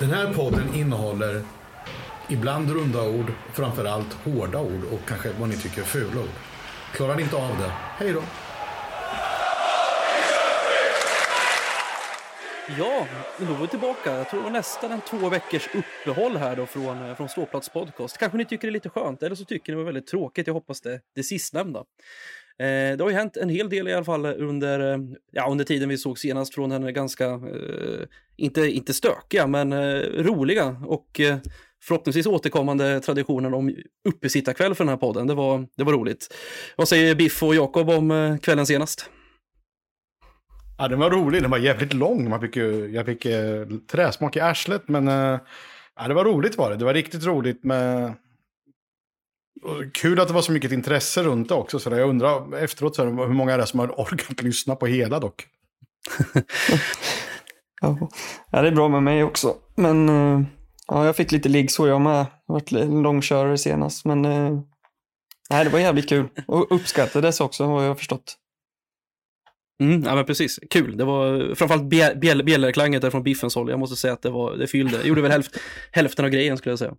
[0.00, 1.42] Den här podden innehåller
[2.28, 6.28] ibland runda ord, framförallt hårda ord och kanske vad ni tycker är fula ord.
[6.92, 8.22] Klarar ni inte av det, hej då!
[12.78, 13.06] Ja,
[13.38, 14.16] då är vi tillbaka.
[14.16, 18.18] Jag tror nästan en två veckors uppehåll här då från, eh, från Ståplats podcast.
[18.18, 20.46] Kanske ni tycker det är lite skönt, eller så tycker ni det var väldigt tråkigt.
[20.46, 21.84] Jag hoppas det, det sistnämnda.
[22.60, 24.98] Eh, det har ju hänt en hel del i alla fall under, eh,
[25.32, 28.06] ja, under tiden vi såg senast från den ganska, eh,
[28.36, 31.36] inte, inte stökiga, men eh, roliga och eh,
[31.82, 33.76] förhoppningsvis återkommande traditionen om
[34.08, 35.26] uppesittarkväll för den här podden.
[35.26, 36.34] Det var, det var roligt.
[36.76, 39.10] Vad säger Biff och Jakob om eh, kvällen senast?
[40.78, 41.42] Ja, den var rolig.
[41.42, 42.30] Den var jävligt lång.
[42.30, 45.40] Man fick ju, jag fick eh, träsmak i arslet, men eh,
[45.96, 46.76] ja, det var roligt var det.
[46.76, 48.14] Det var riktigt roligt med...
[49.94, 51.78] Kul att det var så mycket intresse runt det också.
[51.78, 54.76] Så där, jag undrar efteråt så här, hur många är det som har orkat lyssna
[54.76, 55.46] på hela dock.
[57.80, 58.08] Ja.
[58.50, 59.56] det är bra med mig också.
[59.76, 60.42] Men eh,
[60.86, 62.26] ja, jag fick lite liggsår jag med.
[62.46, 62.70] Jag varit
[63.02, 64.04] långkörare senast.
[64.04, 64.60] Men eh,
[65.50, 66.28] nej, det var jävligt kul.
[66.46, 68.36] Och uppskattades också har jag förstått.
[69.82, 70.96] Mm, ja men precis, kul.
[70.96, 73.70] Det var framförallt bjäll- bjäll- bjällerklanget där från Biffens håll.
[73.70, 74.98] Jag måste säga att det, var, det fyllde.
[74.98, 75.56] Det gjorde väl hälft,
[75.92, 76.94] hälften av grejen skulle jag säga.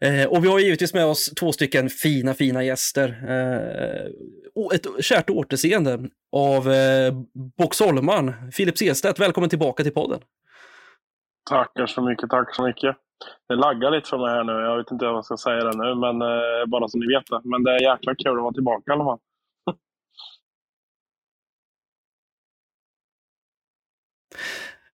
[0.00, 3.08] Eh, och vi har givetvis med oss två stycken fina, fina gäster.
[3.28, 4.06] Eh,
[4.74, 5.98] ett kärt återseende
[6.32, 7.12] av eh,
[7.58, 9.20] Boxholman, Filip Sestedt.
[9.20, 10.20] Välkommen tillbaka till podden.
[11.50, 12.96] Tackar så mycket, tack så mycket.
[13.48, 14.52] Det laggar lite för mig här nu.
[14.52, 17.26] Jag vet inte vad jag ska säga det nu, men eh, bara så ni vet
[17.26, 17.40] det.
[17.44, 19.18] Men det är jäkla kul att vara tillbaka i alla fall.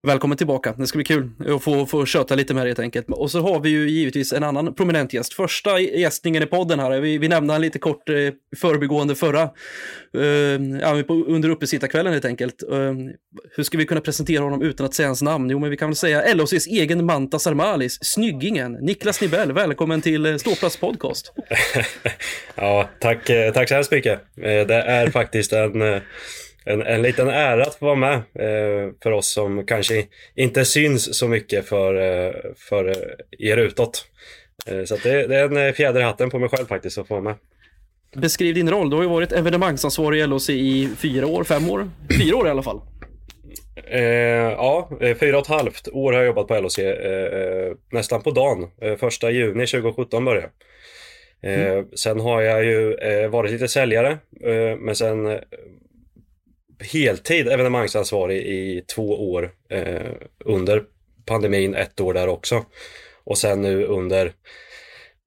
[0.03, 0.75] Välkommen tillbaka.
[0.79, 3.07] Det ska bli kul att få, få köta lite med dig helt enkelt.
[3.11, 5.35] Och så har vi ju givetvis en annan prominent gäst.
[5.35, 7.01] Första gästningen i podden här.
[7.01, 8.15] Vi, vi nämnde han lite kort eh,
[8.57, 12.63] förbigående förra, eh, under uppesittarkvällen helt enkelt.
[12.63, 12.95] Eh,
[13.57, 15.51] hur ska vi kunna presentera honom utan att säga hans namn?
[15.51, 19.53] Jo, men vi kan väl säga LHCs egen Manta Sarmalis, snyggingen, Niklas Nibell.
[19.53, 21.33] Välkommen till eh, Ståplats podcast.
[22.55, 24.21] Ja, tack, eh, tack så hemskt mycket.
[24.37, 26.01] Eh, det är faktiskt en,
[26.65, 31.19] en, en liten ära att få vara med eh, för oss som kanske inte syns
[31.19, 32.95] så mycket för, eh, för eh,
[33.51, 34.05] er utåt.
[34.67, 37.09] Eh, Så det, det är en eh, fjäder i hatten på mig själv faktiskt att
[37.09, 37.35] få vara med.
[38.17, 38.91] Beskriv din roll.
[38.91, 41.91] Du har ju varit evenemangsansvarig i LHC i fyra år, fem år?
[42.19, 42.81] Fyra år i alla fall.
[43.91, 46.79] Eh, ja, fyra och ett halvt år har jag jobbat på LHC.
[46.79, 48.69] Eh, nästan på dagen.
[48.99, 50.49] Första juni 2017 började
[51.41, 51.53] jag.
[51.79, 54.09] eh, Sen har jag ju eh, varit lite säljare,
[54.45, 55.27] eh, men sen
[56.81, 60.13] heltid evenemangsansvarig i två år eh,
[60.45, 60.83] under
[61.27, 62.65] pandemin, ett år där också.
[63.25, 64.33] Och sen nu under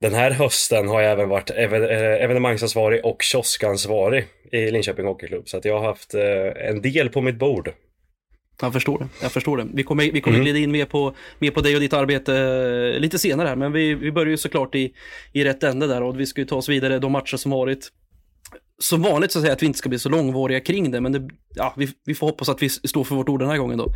[0.02, 5.50] den här hösten har jag även varit even, eh, evenemangsansvarig och kioskansvarig i Linköping Hockeyklubb.
[5.50, 7.74] Så att jag har haft eh, en del på mitt bord.
[8.62, 9.08] Jag förstår det.
[9.22, 9.68] Jag förstår det.
[9.74, 10.44] Vi kommer, vi kommer Mm.
[10.46, 12.35] glida in mer på, mer på dig och ditt arbete
[12.96, 14.94] eh, lite senare här, men vi, vi börjar ju såklart i,
[15.34, 17.90] i rätt ände där och vi ska ju ta oss vidare de matcher som varit.
[18.79, 21.11] Som vanligt så säger jag att vi inte ska bli så långvariga kring det, men
[21.11, 23.78] det, ja, vi, vi får hoppas att vi står för vårt ord den här gången
[23.78, 23.94] då.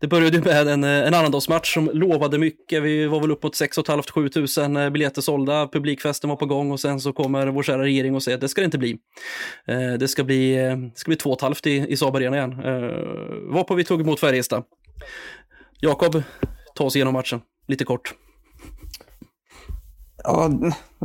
[0.00, 2.82] Det började ju med en, eh, en annandagsmatch som lovade mycket.
[2.82, 6.80] Vi var väl uppåt 6 500-7 tusen eh, biljetter sålda, publikfesten var på gång och
[6.80, 8.96] sen så kommer vår kära regering och säger att det ska det inte bli.
[9.66, 12.52] Eh, det ska bli, eh, det ska bli 2 500 i, i Saab Arena igen.
[12.52, 14.64] Eh, varpå vi tog emot Färjestad.
[15.80, 16.22] Jakob,
[16.74, 18.14] ta oss igenom matchen, lite kort.
[20.24, 20.50] Ja,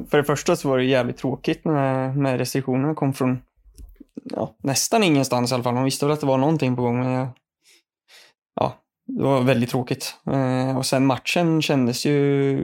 [0.10, 3.40] för det första så var det jävligt tråkigt när, när restriktionerna kom från
[4.24, 5.74] ja, nästan ingenstans i alla fall.
[5.74, 7.28] Man visste väl att det var någonting på gång, men jag,
[8.56, 8.74] ja,
[9.08, 10.16] det var väldigt tråkigt.
[10.32, 12.60] Eh, och sen matchen kändes ju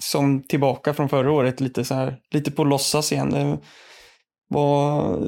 [0.00, 3.30] som tillbaka från förra året, lite så här, lite på låtsas igen.
[3.30, 3.58] Det
[4.48, 5.18] var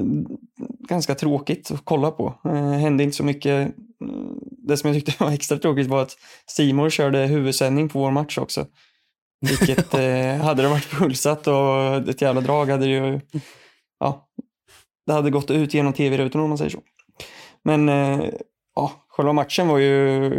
[0.89, 2.33] ganska tråkigt att kolla på.
[2.45, 3.75] Eh, hände inte så mycket.
[4.01, 6.17] Mm, det som jag tyckte var extra tråkigt var att
[6.47, 8.65] Simor körde huvudsändning på vår match också.
[9.41, 13.21] Vilket eh, hade det varit fullsatt och ett jävla drag hade det ju,
[13.99, 14.27] ja,
[15.05, 16.79] det hade gått ut genom tv-rutan om man säger så.
[17.63, 18.29] Men eh,
[18.75, 20.31] ja, själva matchen var ju,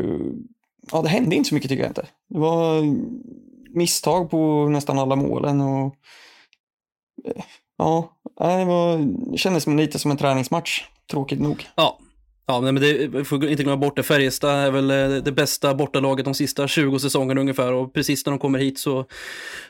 [0.93, 2.07] ja det hände inte så mycket tycker jag inte.
[2.29, 2.83] Det var
[3.75, 5.95] misstag på nästan alla målen och
[7.25, 7.43] eh,
[7.79, 8.99] ja, det, var,
[9.33, 11.67] det kändes lite som en träningsmatch, tråkigt nog.
[11.75, 11.99] Ja,
[12.53, 14.03] ja men det vi får inte glömma bort det.
[14.03, 18.31] Färjestad är väl eh, det bästa bortalaget de sista 20 säsongerna ungefär och precis när
[18.31, 19.07] de kommer hit så,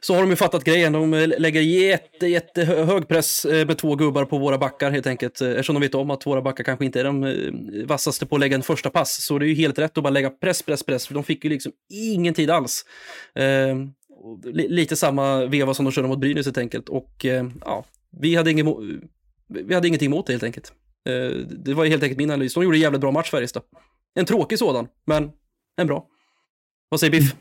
[0.00, 0.93] så har de ju fattat grejen.
[0.93, 5.06] De eh, lägger jätte, jätte hög press eh, med två gubbar på våra backar helt
[5.06, 5.41] enkelt.
[5.41, 7.35] Eftersom de vet om att våra backar kanske inte är de
[7.87, 9.25] vassaste på att lägga en första pass.
[9.25, 11.06] Så det är ju helt rätt att bara lägga press, press, press.
[11.06, 12.85] För de fick ju liksom ingen tid alls.
[13.35, 13.77] Eh,
[14.53, 16.88] lite samma veva som de körde mot Brynäs helt enkelt.
[16.88, 17.85] Och eh, ja,
[18.21, 18.67] vi hade, ingen,
[19.49, 20.73] vi hade ingenting emot det helt enkelt.
[21.08, 22.55] Eh, Det var ju helt enkelt min analys.
[22.55, 23.62] De gjorde en jävligt bra match Färjestad.
[24.14, 25.31] En tråkig sådan, men
[25.81, 26.06] en bra.
[26.88, 27.35] Vad säger Biff?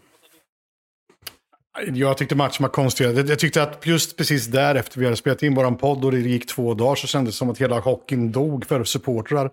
[1.93, 3.05] Jag tyckte matchen var konstig.
[3.05, 6.47] Jag tyckte att just precis därefter vi hade spelat in våran podd och det gick
[6.47, 9.51] två dagar så kändes det som att hela hockeyn dog för supportrar.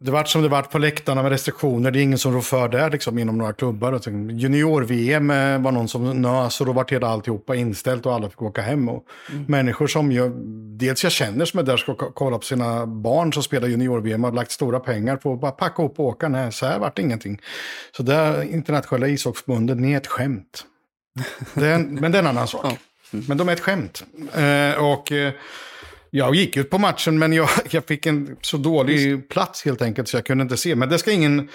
[0.00, 1.90] Det vart som det vart på läktarna med restriktioner.
[1.90, 4.00] Det är ingen som rår för där liksom, inom några klubbar.
[4.30, 8.42] Junior-VM eh, var någon som nös och då vart hela alltihopa inställt och alla fick
[8.42, 8.88] åka hem.
[8.88, 9.04] Och
[9.46, 10.32] Människor som jag,
[10.78, 14.24] dels jag känner som är där ska ko- kolla på sina barn som spelar Junior-VM
[14.24, 16.28] har lagt stora pengar på att bara packa upp och åka.
[16.28, 17.40] Nej, så här vart det ingenting.
[17.96, 20.64] Så där internationella ishockeyförbundet, ni är ett skämt.
[21.54, 22.66] Det är en, men det är en annan sak.
[23.10, 24.04] Men de är ett skämt.
[24.34, 25.32] Eh, och eh,
[26.10, 30.08] jag gick ut på matchen men jag, jag fick en så dålig plats helt enkelt
[30.08, 30.74] så jag kunde inte se.
[30.74, 31.48] Men det ska ingen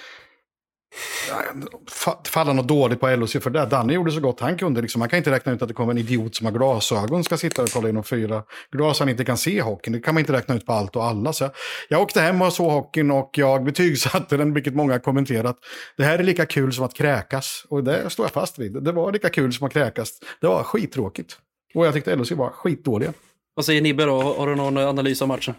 [2.27, 3.65] falla något dåligt på LHC för det.
[3.65, 4.81] Danne gjorde så gott han kunde.
[4.81, 4.99] Liksom.
[4.99, 7.63] Man kan inte räkna ut att det kommer en idiot som har glasögon ska sitta
[7.63, 9.93] och kolla inom fyra glas han inte kan se hockeyn.
[9.93, 11.33] Det kan man inte räkna ut på allt och alla.
[11.33, 11.51] Så jag,
[11.89, 15.57] jag åkte hem och såg hockeyn och jag betygsatte den, vilket många har kommenterat.
[15.97, 17.65] Det här är lika kul som att kräkas.
[17.69, 18.83] Och det står jag fast vid.
[18.83, 20.19] Det var lika kul som att kräkas.
[20.41, 21.37] Det var skittråkigt.
[21.75, 23.13] Och jag tyckte LHC var skitdåliga.
[23.55, 24.21] Vad säger Nibbe då?
[24.21, 25.53] Har du någon analys av matchen?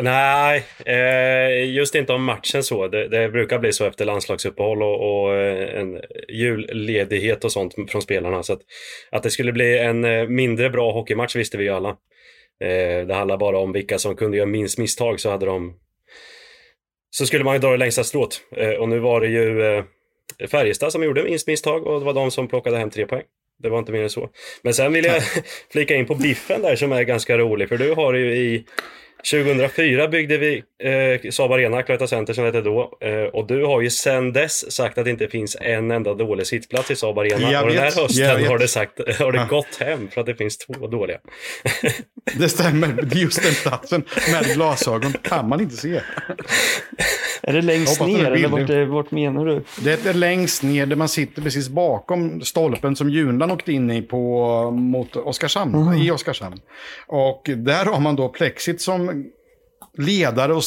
[0.00, 2.88] Nej, eh, just inte om matchen så.
[2.88, 8.02] Det, det brukar bli så efter landslagsuppehåll och, och eh, en julledighet och sånt från
[8.02, 8.42] spelarna.
[8.42, 8.60] Så att,
[9.10, 11.96] att det skulle bli en eh, mindre bra hockeymatch visste vi ju alla.
[13.06, 15.76] Det handlar bara om vilka som kunde göra minst misstag så hade de...
[17.10, 18.40] Så skulle man ju dra det längsta strået.
[18.78, 19.82] Och nu var det ju
[20.50, 23.22] Färjestad som gjorde minst misstag och det var de som plockade hem tre poäng.
[23.58, 24.28] Det var inte mer än så.
[24.62, 25.22] Men sen vill jag
[25.72, 28.64] flika in på biffen där som är ganska rolig för du har ju i
[29.30, 30.62] 2004 byggde vi
[31.24, 32.98] eh, Saab Arena, Cloetta Center som det hette då.
[33.00, 36.46] Eh, och du har ju sedan dess sagt att det inte finns en enda dålig
[36.46, 37.52] sittplats i Saab Arena.
[37.52, 38.48] Jag och den här vet, hösten vet.
[38.48, 39.46] har det, sagt, har det Ja.
[39.50, 41.18] gått hem för att det finns två dåliga.
[42.38, 42.88] Det stämmer.
[43.02, 46.00] Det Just den platsen med glasögon kan man inte se.
[47.42, 48.48] Är det längst ner eller billig.
[48.50, 49.62] vart, är- vart menar du?
[49.84, 54.02] Det är längst ner där man sitter precis bakom stolpen som Junland åkte in i
[54.02, 56.60] på, mot Oskarshamn, i Oskarshamn.
[57.06, 59.15] Och där har man då plexit som
[59.98, 60.62] ledare och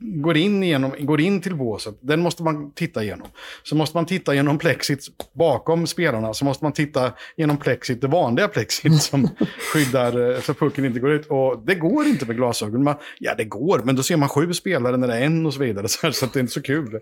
[0.00, 1.98] går in, igenom, går in till båset.
[2.00, 3.28] Den måste man titta igenom.
[3.62, 6.34] Så måste man titta genom plexit bakom spelarna.
[6.34, 9.28] Så måste man titta genom plexit, det vanliga plexit som
[9.72, 11.26] skyddar eh, så pucken inte går ut.
[11.26, 12.84] Och det går inte med glasögon.
[12.84, 15.54] Man, ja, det går, men då ser man sju spelare när det är en och
[15.54, 15.88] så vidare.
[16.12, 17.00] Så, det är inte så kul.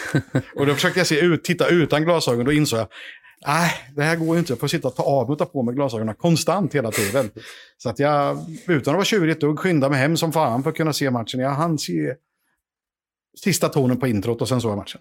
[0.54, 2.44] Och då försökte jag se ut, titta utan glasögon.
[2.44, 2.88] Då insåg jag,
[3.46, 4.52] nej, det här går ju inte.
[4.52, 7.30] Jag får sitta och ta av och ta på mig glasögonen konstant hela tiden.
[7.76, 10.70] Så att jag, utan att vara tjurig ett dugg, skyndade mig hem som fan för
[10.70, 11.40] att kunna se matchen.
[11.40, 12.14] Jag hann se
[13.44, 15.00] sista tonen på introt och sen såg jag matchen.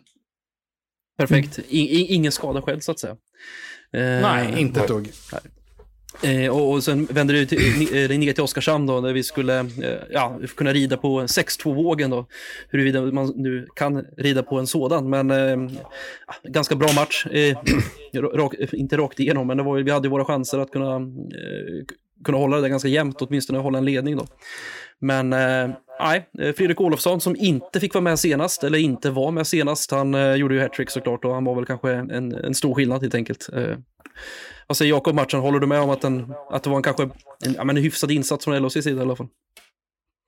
[1.17, 1.59] Perfekt.
[1.59, 3.17] I, i, ingen skada själv så att säga.
[3.93, 5.11] Eh, Nej, inte ett dugg.
[6.23, 9.23] Eh, och, och sen vände det, till, ni- eh, ner till Oskarshamn då, där vi
[9.23, 9.65] skulle eh,
[10.09, 12.25] ja, kunna rida på 6-2-vågen då.
[12.69, 15.57] Huruvida man nu kan rida på en sådan, men eh,
[16.43, 17.25] ganska bra match.
[17.25, 17.57] Eh,
[18.33, 21.85] rak, inte rakt igenom, men det var, vi hade ju våra chanser att kunna, eh,
[22.23, 24.25] kunna hålla det där ganska jämnt, åtminstone hålla en ledning då.
[24.99, 25.69] Men eh,
[25.99, 29.91] nej, eh, Fredrik Olofsson som inte fick vara med senast, eller inte var med senast,
[29.91, 33.01] han eh, gjorde ju hattrick såklart och han var väl kanske en, en stor skillnad
[33.01, 33.49] helt enkelt.
[33.53, 33.77] Eh,
[34.67, 35.39] vad säger Jakob matchen?
[35.39, 37.83] Håller du med om att, den, att det var en kanske en, ja, men en
[37.83, 39.27] hyfsad insats från LHCs sida i alla fall?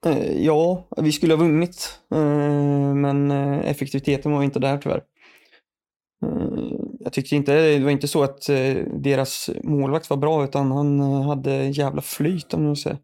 [0.05, 5.01] Eh, Ja, vi skulle ha vunnit, eh, men eh, effektiviteten var inte där tyvärr.
[6.99, 8.41] Jag tyckte inte, det var inte så att
[9.03, 12.97] deras målvakt var bra, utan han hade jävla flyt om man säger.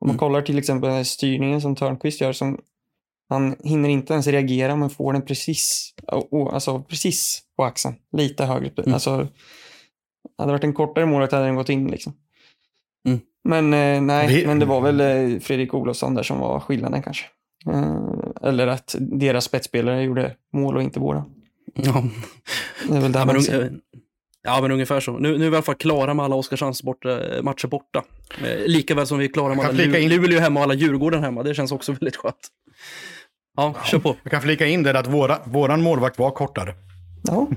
[0.00, 0.18] Om man Mm.
[0.18, 2.60] kollar till exempel den här styrningen som Törnqvist gör, som
[3.28, 5.94] han hinner inte ens reagera, men får den precis,
[6.52, 8.70] alltså precis på axeln, lite högre.
[8.76, 8.94] Mm.
[8.94, 9.28] Alltså,
[10.38, 12.12] hade det varit en kortare målvakt hade den gått in liksom.
[13.08, 13.20] Mm.
[13.44, 17.02] Men eh, nej, Vi- men det var väl eh, Fredrik Olofsson där som var skillnaden
[17.02, 17.24] kanske.
[17.72, 17.96] Eh,
[18.42, 21.24] eller att deras spetsspelare gjorde mål och inte våra.
[21.74, 22.04] Ja,
[22.88, 23.62] Det är väl där ja, men, man un- ser.
[23.62, 23.68] eh,
[24.42, 25.12] ja men ungefär så.
[25.12, 28.04] Nu, nu är vi i alla fall klara med alla Oskarshamns borta, matcher borta.
[28.44, 30.60] Eh, lika väl som vi är klara med alla kan flika Lu- in- Luleå hemma
[30.60, 31.42] och alla Djurgården hemma.
[31.42, 32.48] Det känns också väldigt skönt.
[33.56, 34.16] Ja, kör på.
[34.22, 36.74] Jag kan flika in det att våra, våran målvakt var kortare.
[37.26, 37.48] Ja,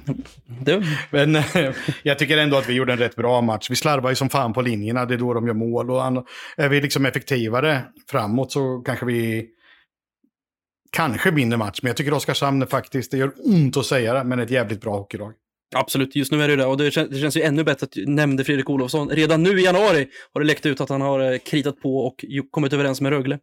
[0.62, 1.46] Du, Men eh,
[2.04, 3.70] jag tycker ändå att vi gjorde en rätt bra match.
[3.70, 5.92] Vi slarvar ju som fan på linjerna, det är då de gör mål.
[5.92, 6.26] Och
[6.58, 9.48] är vi liksom effektivare framåt så kanske vi
[10.92, 11.80] kanske vinner match.
[11.82, 14.82] Men jag tycker Oskarshamn är faktiskt, det gör ont att säga det, men ett jävligt
[14.82, 15.34] bra hockeylag.
[15.76, 16.66] absolut, just nu är det det.
[16.66, 19.10] Och det känns, det känns ju ännu bättre att du nämnde Fredrik Olofsson.
[19.10, 22.26] Redan nu i januari har det läckt ut att han har eh, kritat på och
[22.52, 23.40] kommit överens med Rögle.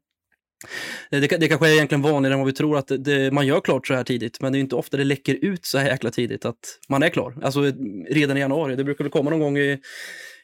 [1.11, 3.47] Eh, Det, det kanske är egentligen vanligare än vad vi tror att det, det, man
[3.47, 5.89] gör klart så här tidigt, men det är inte ofta det läcker ut så här
[5.91, 7.35] jäkla tidigt att man är klar.
[7.43, 7.73] Alltså eh,
[8.11, 8.77] redan i januari.
[8.77, 9.79] Det brukar väl komma någon gång i,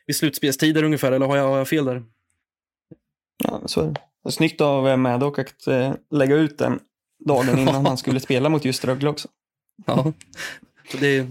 [0.07, 2.03] i slutspelstider ungefär, eller har jag, har jag fel där?
[3.45, 4.33] ja så är det.
[4.33, 6.81] snyggt av eh, Maddock att eh, lägga ut den
[7.27, 9.29] dagen innan han skulle spela mot just Rögle också.
[9.87, 10.13] Ja.
[11.01, 11.27] Det är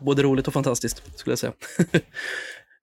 [0.00, 1.52] både roligt och fantastiskt, skulle jag säga.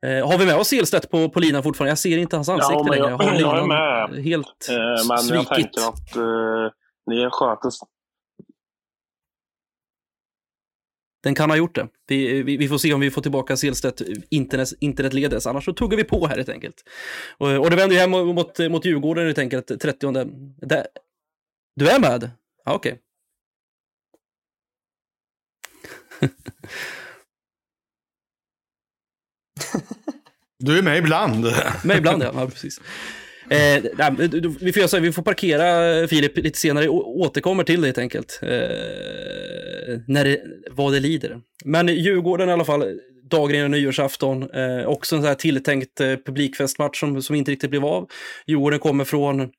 [0.03, 1.91] Eh, har vi med oss Selstedt på, på linan fortfarande?
[1.91, 3.45] Jag ser inte hans ansikte Ja, men jag- längre.
[3.45, 3.67] Har jag är
[4.09, 4.23] med.
[4.23, 5.47] Helt Eh, men jag svikit.
[5.49, 6.71] tänker att eh,
[7.05, 7.69] ni sköter
[11.23, 11.87] Den kan ha gjort det.
[12.07, 15.97] Vi, vi, vi får se om vi får tillbaka Selstedt internet, internetledes, annars så tuggar
[15.97, 16.83] vi på här helt enkelt.
[17.37, 20.13] Och, och det vänder ju hem mot, mot Djurgården helt enkelt, 30.
[20.61, 20.87] Där.
[21.75, 22.31] Du är med?
[22.65, 22.99] Ja, okej.
[30.59, 31.45] Du är med ibland.
[31.83, 32.81] Med ibland ja, ja precis.
[33.49, 37.97] Eh, nej, vi, får, vi får parkera Filip lite senare, och återkommer till det helt
[37.97, 38.39] enkelt.
[38.41, 38.49] Eh,
[40.07, 41.41] när det, vad det lider.
[41.65, 42.99] Men Djurgården i alla fall,
[43.29, 47.69] dagen innan nyårsafton, eh, också en sån här tilltänkt eh, publikfestmatch som, som inte riktigt
[47.69, 48.09] blev av.
[48.47, 49.49] Djurgården kommer från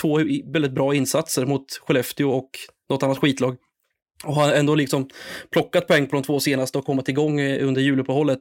[0.00, 0.18] två
[0.52, 2.50] väldigt bra insatser mot Skellefteå och
[2.90, 3.56] något annat skitlag.
[4.24, 5.08] Och har ändå liksom
[5.52, 8.40] plockat poäng på de två senaste och kommit igång eh, under juluppehållet.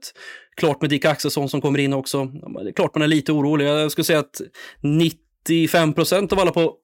[0.55, 2.31] Klart med Dick Axelsson som kommer in också.
[2.75, 3.65] Klart man är lite orolig.
[3.65, 4.41] Jag skulle säga att
[4.81, 6.75] 95 procent av alla på,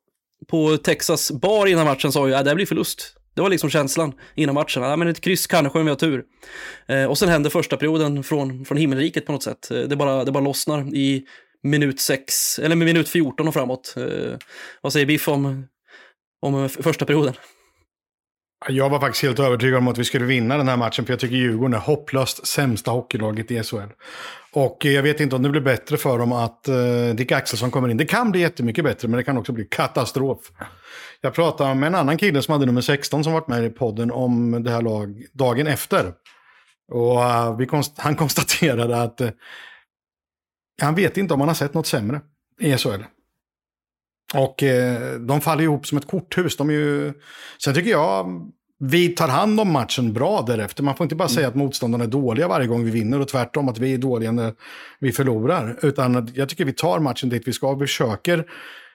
[0.48, 3.16] på Texas bar innan matchen sa ju att det blir förlust.
[3.36, 4.84] Det var liksom känslan innan matchen.
[4.84, 6.24] Ja, men ett kryss kanske om vi har tur.
[6.88, 9.72] Eh, och sen händer första perioden från, från himmelriket på något sätt.
[9.72, 11.26] Eh, det, bara, det bara lossnar i
[11.64, 13.94] minut 6, eller minut 14 och framåt.
[13.98, 14.38] Eh,
[14.82, 15.68] vad säger Biff om,
[16.42, 17.34] om första perioden?
[18.70, 21.20] Jag var faktiskt helt övertygad om att vi skulle vinna den här matchen, för jag
[21.20, 23.78] tycker Djurgården är hopplöst sämsta hockeylaget i SHL.
[24.52, 26.76] Och eh, jag vet inte om det blir bättre för dem att eh,
[27.16, 27.98] Dick Axelsson kommer in.
[27.98, 30.40] Det kan bli jättemycket bättre, men det kan också bli katastrof.
[31.22, 34.12] Jag pratade med en annan kille som hade nummer 16 som varit med i podden
[34.12, 36.14] om det här lag dagen efter.
[36.92, 39.30] Och eh, vi konst han konstaterade att eh,
[40.82, 42.22] han vet inte om han har sett något sämre
[42.60, 43.04] i SHL.
[44.34, 46.58] Och eh, de faller ihop som ett korthus.
[46.58, 47.14] De är ju...
[47.64, 48.26] Sen tycker jag
[48.80, 50.84] vi tar hand om matchen bra därefter.
[50.84, 53.70] Man får inte bara säga att motståndarna är dåliga varje gång vi vinner och tvärtom
[53.70, 54.54] att vi är dåliga när
[55.00, 55.80] vi förlorar.
[55.82, 57.74] Utan jag tycker vi tar matchen dit vi ska.
[57.74, 58.46] Vi försöker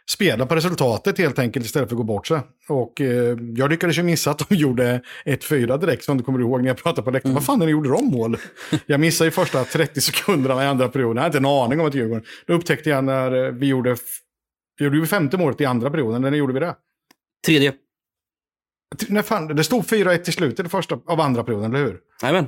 [0.08, 2.40] spela på resultatet helt enkelt istället för att gå bort sig.
[2.68, 6.60] Och eh, jag lyckades ju missa att de gjorde 1-4 direkt som du kommer ihåg
[6.60, 7.34] när jag pratade på läktaren.
[7.34, 8.36] Vad fan är det gjorde de mål?
[8.86, 11.16] Jag missade ju första 30 sekunderna i andra perioden.
[11.16, 12.24] Jag hade inte en aning om att Djurgården.
[12.46, 13.96] Då upptäckte jag när eh, vi gjorde,
[14.84, 16.22] gjorde ju femte målet i andra perioden.
[16.22, 16.76] När gjorde vi det?
[17.46, 17.72] Tredje.
[19.08, 22.00] När fan, det stod 4-1 i slutet första, av andra perioden, eller hur?
[22.22, 22.46] Jajamän.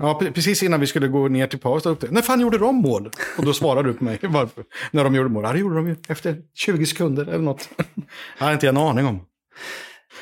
[0.00, 1.84] Ja, pre- precis innan vi skulle gå ner till paus.
[1.84, 3.10] jag, När fan gjorde de mål?
[3.38, 4.64] Och då svarade du på mig varför.
[4.90, 5.44] När de gjorde mål.
[5.44, 7.68] Ja, det gjorde de ju efter 20 sekunder eller något.
[8.38, 9.20] Jag hade inte en aning om.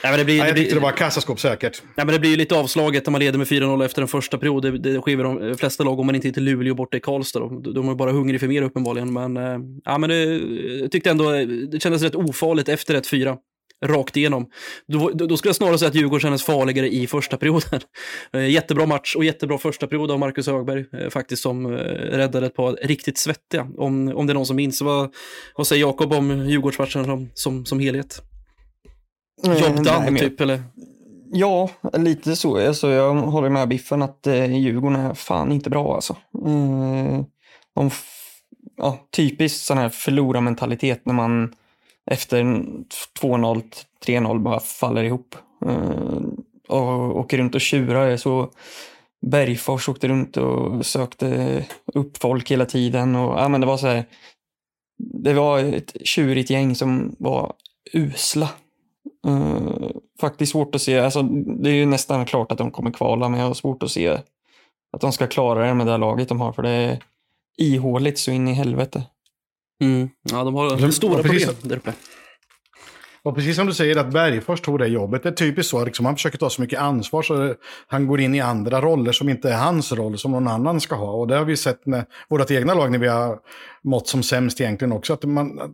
[0.03, 1.83] Nej, men det blir, Nej, det jag blir, tyckte det var kassaskåpssäkert.
[1.97, 4.39] Nej, men det blir ju lite avslaget när man leder med 4-0 efter den första
[4.39, 4.83] perioden.
[4.83, 7.41] Det, det sker de flesta lag om man inte är till Luleå borta i Karlstad.
[7.75, 9.13] De är bara hungriga för mer uppenbarligen.
[9.13, 10.25] Men, eh, ja, men det,
[10.81, 13.37] jag tyckte ändå eh, det kändes rätt ofarligt efter 1-4.
[13.85, 14.51] Rakt igenom.
[14.87, 17.81] Då, då då skulle jag snarare säga att Djurgården kändes farligare i första perioden.
[18.33, 22.47] Eh, Jättebra match och jättebra första period av Marcus Högberg eh, faktiskt som eh, räddade
[22.47, 23.69] ett par riktigt svettiga.
[23.79, 24.83] Om, om det är någon som minns.
[24.83, 25.15] Vad,
[25.57, 28.23] vad säger Jakob om Djurgårdsmatchen som, som, som helhet?
[29.43, 30.63] Jobb done typ eller?
[31.33, 32.67] Ja, lite så.
[32.67, 36.17] Alltså, jag håller med Biffen att eh, Djurgården är fan inte bra alltså.
[36.47, 37.25] Eh,
[37.75, 37.91] de
[38.77, 41.55] ja, typiskt sån här förlorarmentalitet när man
[42.11, 42.85] efter en
[43.21, 43.63] 2-0,
[44.07, 45.37] 3-0 bara faller ihop.
[45.67, 46.23] Eh,
[46.69, 48.17] och åker runt och tjurar.
[48.17, 48.51] Så
[49.27, 53.17] Bergfors åkte runt och sökte upp folk hela tiden.
[53.17, 54.05] Och, ja, men det var så här,
[54.99, 57.53] det var ett tjurigt gäng som var
[57.93, 58.49] usla.
[59.27, 60.99] Eh, faktiskt svårt att se.
[60.99, 61.23] Alltså,
[61.63, 64.09] det är ju nästan klart att de kommer kvala, men jag har svårt att se
[64.93, 66.99] att de ska klara det med det här laget de har, för det är
[67.57, 69.03] ihåligt så in i helvete.
[69.83, 70.11] Mm.
[70.31, 71.93] Ja, de har De- stora problem där uppe.
[73.25, 75.23] Och precis som du säger att Bergfors tog det jobbet.
[75.23, 75.85] Det är typiskt så.
[75.85, 77.55] Liksom, han försöker ta så mycket ansvar så
[77.87, 80.95] han går in i andra roller som inte är hans roll, som någon annan ska
[80.95, 81.13] ha.
[81.13, 83.39] Och det har vi sett med vårt egna lag när vi har
[83.85, 85.13] mått som sämst egentligen också.
[85.13, 85.65] Att man, eh,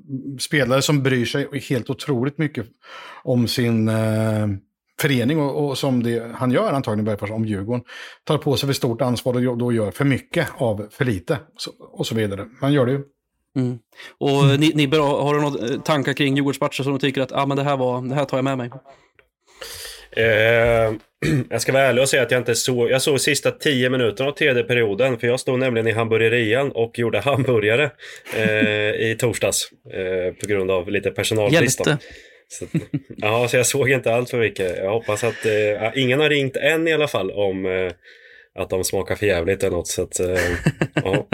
[0.41, 2.67] spelare som bryr sig helt otroligt mycket
[3.25, 4.47] om sin eh,
[5.01, 7.85] förening och, och som det, han gör antagligen Bergfors om Djurgården.
[8.25, 11.39] Tar på sig för stort ansvar och då gör för mycket av för lite.
[11.57, 12.47] Så, och så vidare.
[12.61, 13.05] Man gör det ju.
[13.59, 13.79] Mm.
[14.19, 17.47] Och ni, ni har du några eh, tankar kring Djurgårdsmatcher som du tycker att ah,
[17.47, 18.71] men det, här var, det här tar jag med mig?
[20.11, 20.93] Eh,
[21.51, 24.29] jag ska vara ärlig och säga att jag inte såg, jag såg sista tio minuterna
[24.29, 25.19] av tredje perioden.
[25.19, 27.91] För jag stod nämligen i hamburgerian och gjorde hamburgare
[28.37, 29.71] eh, i torsdags.
[29.93, 31.85] Eh, på grund av lite personalbrist.
[32.51, 32.67] Så,
[33.17, 34.77] ja, så jag såg inte allt för mycket.
[34.77, 37.93] Jag hoppas att eh, ingen har ringt än i alla fall om eh,
[38.59, 39.89] att de smakar för jävligt eller något.
[39.89, 40.27] Så att, eh,
[40.95, 41.29] ja.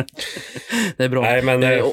[0.96, 1.22] Det är bra.
[1.22, 1.86] Nej, men Eh, eh,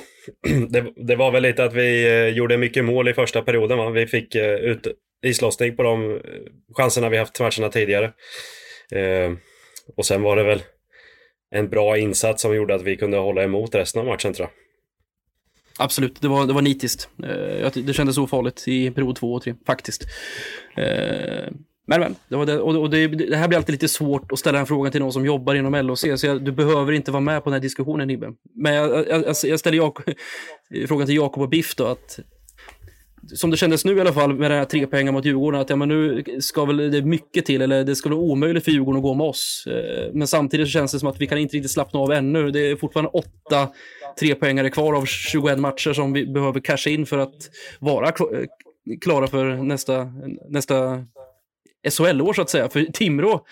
[0.69, 3.77] det, det var väl lite att vi eh, gjorde mycket mål i första perioden.
[3.77, 3.89] Va?
[3.89, 4.88] Vi fick ut,
[5.25, 6.19] islossning på de
[6.77, 8.13] chanserna vi haft matcherna tidigare.
[9.97, 10.63] Och sen var det väl
[11.51, 14.51] en bra insats som gjorde att vi kunde hålla emot resten av matchen tror jag.
[15.85, 17.09] Absolut, det var, det var nitiskt.
[17.73, 20.05] Det kändes ofarligt i period två och tre, faktiskt.
[21.91, 24.60] Men, men, det, var det, och det, det, här blir alltid lite svårt att ställa
[24.60, 27.43] en fråga till någon som jobbar inom LOC, så jag, du behöver inte vara med
[27.43, 28.33] på den här diskussionen Nibbe.
[28.55, 29.98] Men jag, jag, jag ställer Jak
[30.88, 32.19] frågan till Jakob och Biff då, att
[33.33, 35.69] som det kändes nu i alla fall med den här tre pengar mot Djurgården, att
[35.69, 38.98] ja, men nu ska väl det mycket till, eller det ska vara omöjligt för Djurgården
[38.98, 39.67] att gå med oss.
[39.67, 42.51] Eh, men samtidigt så känns det som att vi kan inte riktigt slappna av ännu.
[42.51, 43.69] Det är fortfarande åtta
[44.19, 48.12] trepoängare kvar av 21 matcher som vi behöver casha in för att vara
[49.01, 50.13] klara för nästa,
[50.50, 51.05] nästa
[51.89, 52.69] SHL-år så att säga.
[52.69, 53.45] För Timrå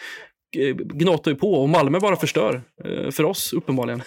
[0.58, 4.02] eh, gnatar ju på och Malmö bara förstör eh, för oss uppenbarligen.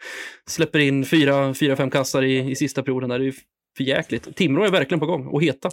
[0.46, 3.18] Släpper in fyra, fyra fem kassar i, i sista perioden där.
[3.18, 3.34] Det är
[3.76, 4.36] för jäkligt.
[4.36, 5.70] Timrå är verkligen på gång och heta.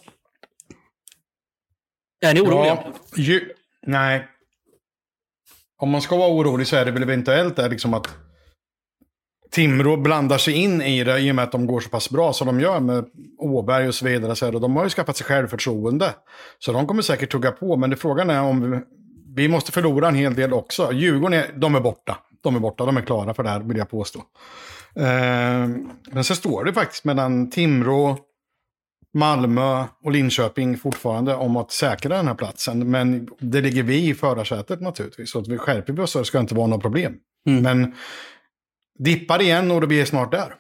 [2.22, 2.66] Är ni oroliga?
[2.66, 3.50] Ja, ju,
[3.88, 4.28] nej.
[5.78, 8.18] Om man ska vara orolig så är det väl eventuellt där liksom att
[9.52, 12.34] Timrå blandar sig in i det i och med att de går så pass bra
[12.34, 13.06] som de gör med
[13.40, 14.36] Åberg och så vidare.
[14.36, 16.14] Så här, och de har ju skaffat sig självförtroende.
[16.60, 17.76] Så de kommer säkert tugga på.
[17.76, 18.80] Men det frågan är om vi,
[19.36, 20.92] vi måste förlora en hel del också.
[20.94, 22.18] Djurgården är, de är borta.
[22.44, 24.20] De är borta, de är klara för det här vill jag påstå.
[24.96, 25.68] Eh,
[26.12, 28.18] men så står det faktiskt mellan Timrå,
[29.14, 32.92] Malmö och Linköping fortfarande om att säkra den här platsen.
[32.92, 35.32] Men det ligger vi i förarsätet naturligtvis.
[35.32, 37.14] Så att vi skärper vi oss så det ska inte vara några problem.
[37.48, 37.64] Mm.
[37.64, 37.94] Men
[39.00, 40.56] dippar igen och då blir snart där.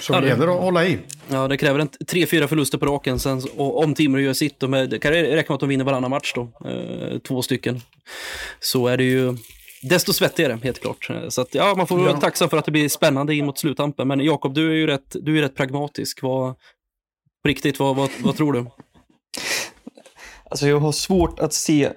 [0.00, 0.98] Så ja, det gäller att hålla i.
[1.28, 3.18] Ja, det kräver en tre, fyra förluster på raken.
[3.18, 6.10] Sen, och om Timrå gör sitt, med, det kan räcka med att de vinner varannan
[6.10, 7.80] match då, eh, två stycken,
[8.60, 9.36] så är det ju
[9.82, 11.10] desto svettigare, helt klart.
[11.28, 12.20] Så att, ja, man får vara ja.
[12.20, 14.08] tacksam för att det blir spännande in mot sluttampen.
[14.08, 16.22] Men Jakob, du är ju rätt, du är rätt pragmatisk.
[16.22, 16.54] Vad,
[17.42, 18.66] på riktigt, vad, vad, vad tror du?
[20.50, 21.90] Alltså jag har svårt att se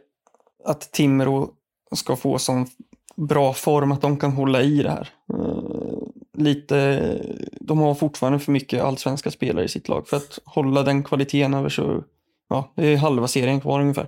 [0.66, 1.50] att Timrå
[1.96, 2.68] ska få sån
[3.16, 5.10] bra form att de kan hålla i det här.
[5.34, 7.20] Uh, lite,
[7.60, 11.54] de har fortfarande för mycket allsvenska spelare i sitt lag för att hålla den kvaliteten
[11.54, 12.04] över så,
[12.50, 14.08] ja, det är halva serien kvar ungefär.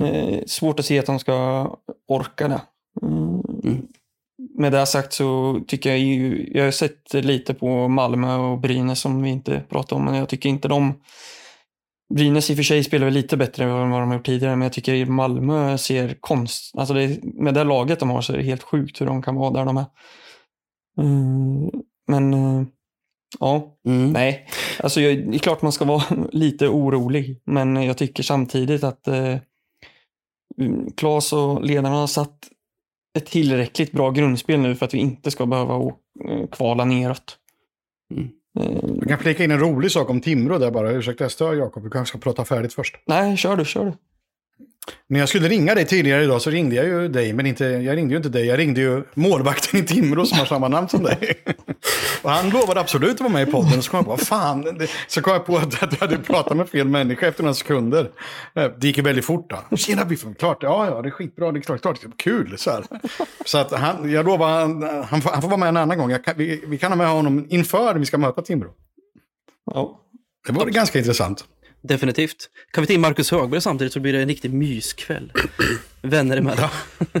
[0.00, 1.66] Uh, svårt att se att de ska
[2.08, 2.60] orka det.
[3.06, 3.86] Uh, mm.
[4.54, 9.00] Med det sagt så tycker jag ju, jag har sett lite på Malmö och Brynäs
[9.00, 10.94] som vi inte pratar om, men jag tycker inte de
[12.14, 14.56] Brynäs i och för sig spelar väl lite bättre än vad de har gjort tidigare,
[14.56, 16.74] men jag tycker Malmö ser konst...
[16.78, 19.34] Alltså det, med det laget de har så är det helt sjukt hur de kan
[19.34, 19.86] vara där de är.
[21.00, 21.70] Mm,
[22.06, 22.66] men uh,
[23.38, 24.12] ja, mm.
[24.12, 24.48] nej.
[24.80, 29.08] Alltså jag, det är klart man ska vara lite orolig, men jag tycker samtidigt att
[29.08, 29.36] uh,
[30.96, 32.48] Klas och ledarna har satt
[33.18, 35.92] ett tillräckligt bra grundspel nu för att vi inte ska behöva uh,
[36.52, 37.38] kvala neråt.
[38.14, 38.28] Mm.
[39.00, 40.92] Jag kan flika in en rolig sak om Timrå där bara.
[40.92, 42.96] Ursäkta jag stör Jakob, Du kanske ska prata färdigt först.
[43.06, 43.92] Nej, kör du, kör du.
[45.08, 47.96] När jag skulle ringa dig tidigare idag så ringde jag ju dig, men inte, jag
[47.96, 48.46] ringde ju inte dig.
[48.46, 51.42] Jag ringde ju målvakten i Timrå som har samma namn som dig.
[52.22, 53.82] och han lovade absolut att vara med i podden.
[53.82, 54.88] Så kom jag på, fan.
[55.08, 58.10] Så kom jag på att jag hade pratat med fel människa efter några sekunder.
[58.54, 59.76] Det gick ju väldigt fort då.
[59.76, 62.58] Tjena Biffen, klart, ja ja, det är skitbra, det är klart, klart kul.
[62.58, 62.84] Så, här.
[63.44, 66.18] så att han, jag lovar, han, han, får, han får vara med en annan gång.
[66.24, 68.70] Kan, vi, vi kan ha med honom inför vi ska möta Timrå.
[69.74, 70.04] Ja.
[70.46, 71.44] Det vore ganska intressant.
[71.82, 72.50] Definitivt.
[72.70, 75.32] Kan vi ta in Marcus Högberg samtidigt så blir det en riktig myskväll.
[76.02, 76.68] Vänner emellan.
[76.98, 77.20] Ja.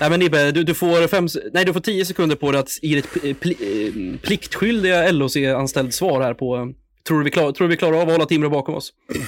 [0.00, 2.82] nej men Nibbe, du, du, får fem, nej, du får tio sekunder på dig att
[2.82, 6.72] ge ditt pl, eh, pliktskyldiga LOC-anställd svar här på...
[7.08, 8.92] Tror du vi, klar, tror vi klarar av att hålla Timrå bakom oss?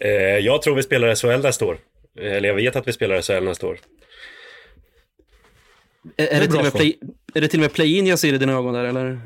[0.00, 1.78] Eh, jag tror vi spelar SHL nästa år.
[2.20, 3.78] Eller jag vet att vi spelar SHL nästa år.
[6.16, 6.98] Är, är, det, det, till med play,
[7.34, 9.20] är det till och med play-in jag ser i dina ögon där, eller?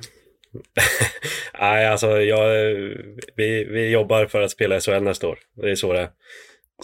[1.60, 2.48] Nej, alltså jag,
[3.36, 5.38] vi, vi jobbar för att spela SHL nästa år.
[5.54, 6.08] Det är så det är.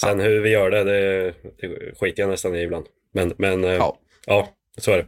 [0.00, 0.24] Sen ja.
[0.24, 2.86] hur vi gör det, det, det skiter jag nästan i ibland.
[3.12, 3.98] Men, men eh, ja.
[4.26, 5.06] ja, så är det.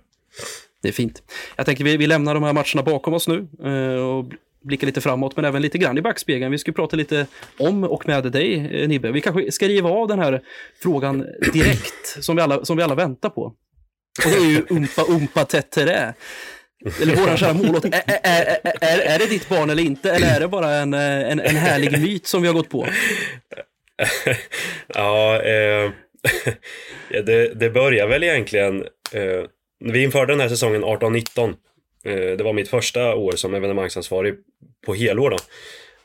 [0.83, 1.23] Det är fint.
[1.57, 4.25] Jag tänker vi, vi lämnar de här matcherna bakom oss nu eh, och
[4.63, 6.53] blickar lite framåt, men även lite grann i backspegeln.
[6.53, 7.27] Vi ska prata lite
[7.59, 9.11] om och med dig, eh, Nibbe.
[9.11, 10.43] Vi kanske ska riva av den här
[10.83, 13.43] frågan direkt, som vi alla, som vi alla väntar på.
[14.25, 16.15] Och det är ju Umpa Umpa Tettere.
[17.03, 17.85] Eller våran kära målåt.
[17.85, 20.11] Är, är, är, är, det ditt barn eller inte?
[20.11, 22.87] Eller är det bara en, eh, en, en härlig myt som vi har gått på?
[24.95, 25.91] ja, eh,
[27.25, 28.87] det, det börjar väl egentligen...
[29.13, 29.45] Eh,
[29.85, 31.55] vi införde den här säsongen 18-19.
[32.05, 34.35] Eh, det var mitt första år som evenemangsansvarig
[34.87, 35.31] på helår.
[35.31, 35.39] Då,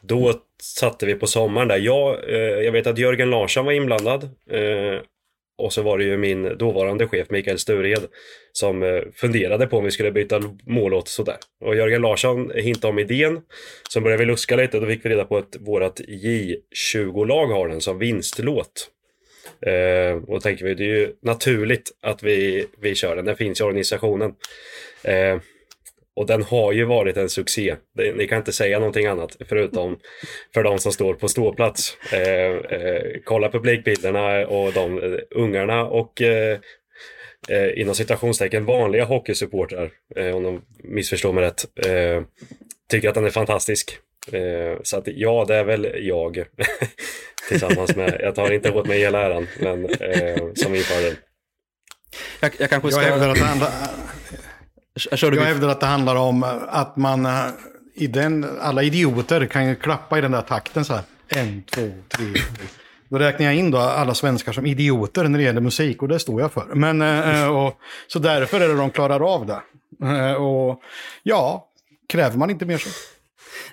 [0.02, 1.78] då satte vi på sommaren där.
[1.78, 4.24] Jag, eh, jag vet att Jörgen Larsson var inblandad.
[4.50, 5.00] Eh,
[5.58, 8.08] och så var det ju min dåvarande chef Mikael Stured
[8.52, 11.38] som eh, funderade på om vi skulle byta målåt sådär.
[11.62, 13.42] Och Jörgen Larsson hintade om idén.
[13.94, 17.68] Sen började vi luska lite och då fick vi reda på att vårt J20-lag har
[17.68, 18.90] den som vinstlåt.
[19.62, 23.26] Eh, och då tänker vi, det är ju naturligt att vi, vi kör den.
[23.26, 24.34] Den finns i organisationen.
[25.04, 25.38] Eh,
[26.16, 27.76] och den har ju varit en succé.
[28.16, 30.00] Ni kan inte säga någonting annat förutom
[30.54, 31.98] för de som står på ståplats.
[32.12, 36.60] Eh, eh, kolla publikbilderna och de eh, ungarna och eh,
[37.50, 42.24] eh, inom citationstecken vanliga hockeysupportrar, eh, om de missförstår mig rätt, eh,
[42.90, 44.00] tycker att den är fantastisk.
[44.32, 46.46] Eh, så att ja, det är väl jag
[47.50, 51.16] tillsammans med, jag tar inte åt mig hela äran, men eh, som inför den.
[52.40, 53.02] Jag, jag kanske Jag ska...
[53.02, 53.86] hävdar, att det
[54.96, 57.46] du jag hävdar att det handlar om att man, eh,
[57.94, 61.04] i den, alla idioter kan ju klappa i den där takten så här.
[61.28, 62.26] En, två, tre.
[63.10, 66.20] Då räknar jag in då alla svenskar som idioter när det gäller musik och det
[66.20, 66.66] står jag för.
[66.74, 69.62] Men, eh, och, så därför är det de klarar av det.
[70.08, 70.82] Eh, Och
[71.24, 71.68] ja,
[72.10, 72.90] kräver man inte mer så.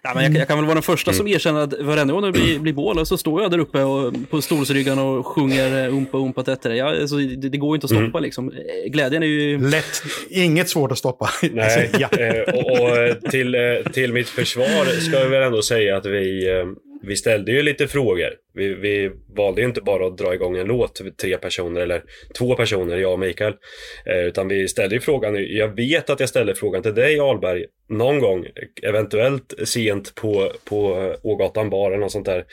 [0.03, 2.33] Ja, men jag, jag kan väl vara den första som erkänner att varenda gång det
[2.33, 6.19] blir, blir mål så står jag där uppe och, på stolsryggen och sjunger eh, Umpa
[6.19, 6.57] Umpa.
[6.63, 8.49] Ja, alltså, det, det går inte att stoppa liksom.
[8.49, 9.71] Eh, Glädjen är ju...
[9.71, 11.31] Lätt, inget svårt att stoppa.
[11.53, 12.09] Nej, ja.
[12.09, 13.57] eh, och, och till,
[13.93, 16.49] till mitt försvar ska jag väl ändå säga att vi,
[17.03, 18.35] vi ställde ju lite frågor.
[18.55, 22.03] Vi, vi valde ju inte bara att dra igång en låt tre personer eller
[22.39, 23.55] två personer, jag och Mikael.
[24.07, 27.67] Eh, utan vi ställde ju frågan, jag vet att jag ställde frågan till dig Alberg
[27.89, 28.47] någon gång,
[28.83, 32.45] eventuellt sent på, på Ågatan bar eller något sånt där.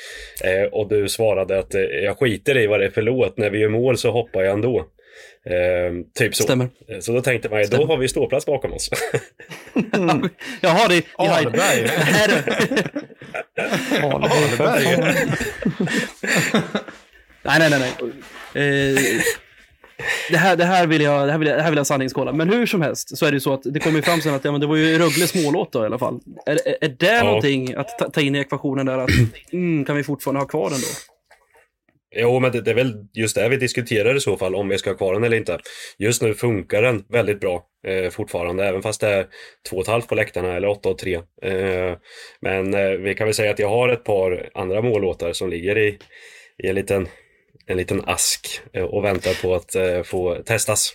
[0.43, 3.49] Eh, och du svarade att eh, jag skiter i vad det är för låt, när
[3.49, 4.85] vi gör mål så hoppar jag ändå.
[5.45, 6.43] Eh, typ så.
[6.43, 6.67] Stämmer.
[6.87, 7.85] Eh, Så då tänkte man ju, då Stämmer.
[7.85, 8.89] har vi ståplats bakom oss.
[10.61, 10.95] Jaha, det...
[11.17, 11.87] det här- Alberg.
[11.87, 12.45] Här,
[14.01, 15.15] Alberg.
[17.43, 17.79] nej, nej, nej.
[17.79, 18.93] nej.
[18.93, 18.99] Eh,
[20.31, 22.33] det, här, det, här vill jag, det, här vill jag, det här vill jag sanningskolla.
[22.33, 24.33] Men hur som helst så är det ju så att det kommer ju fram sen
[24.33, 26.19] att ja, men det var ju Rögles smålåt då i alla fall.
[26.45, 27.23] Är, är, är det Ja.
[27.23, 29.09] någonting att ta, ta in i ekvationen där att
[29.53, 30.87] mm, kan vi fortfarande ha kvar den då?
[32.15, 34.77] Jo, men det, det är väl just det vi diskuterar i så fall, om vi
[34.77, 35.59] ska ha kvar den eller inte.
[35.97, 39.27] Just nu funkar den väldigt bra eh, fortfarande, även fast det är
[39.69, 41.15] två och ett halvt på läktarna eller åtta och tre.
[41.41, 41.97] Eh,
[42.41, 45.77] men eh, vi kan väl säga att jag har ett par andra mållåtar som ligger
[45.77, 45.99] i,
[46.63, 47.07] i en, liten,
[47.65, 50.93] en liten ask eh, och väntar på att eh, få testas.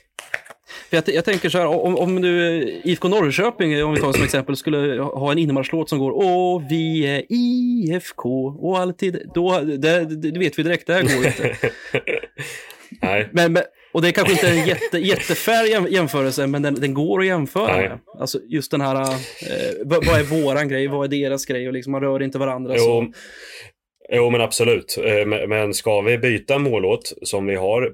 [0.90, 4.56] Jag, jag tänker så här, om, om du IFK Norrköping, om vi tar som exempel,
[4.56, 10.38] skulle ha en inmarschlåt som går Åh, vi är IFK och alltid, då, det, det,
[10.38, 11.56] vet vi direkt, det här går inte.
[13.02, 16.74] Nej, Men, men, och det är kanske inte en jätte, jättefair jäm- jämförelse, men den,
[16.74, 17.88] den går att jämföra Nej.
[17.88, 17.98] med.
[18.20, 19.08] Alltså just den här, eh,
[19.84, 22.78] vad, vad är våran grej, vad är deras grej och liksom, man rör inte varandra.
[22.78, 22.84] Så.
[22.84, 23.12] Jo,
[24.12, 24.98] jo, men absolut.
[25.04, 27.90] Eh, men- ska vi byta mållåt som vi har,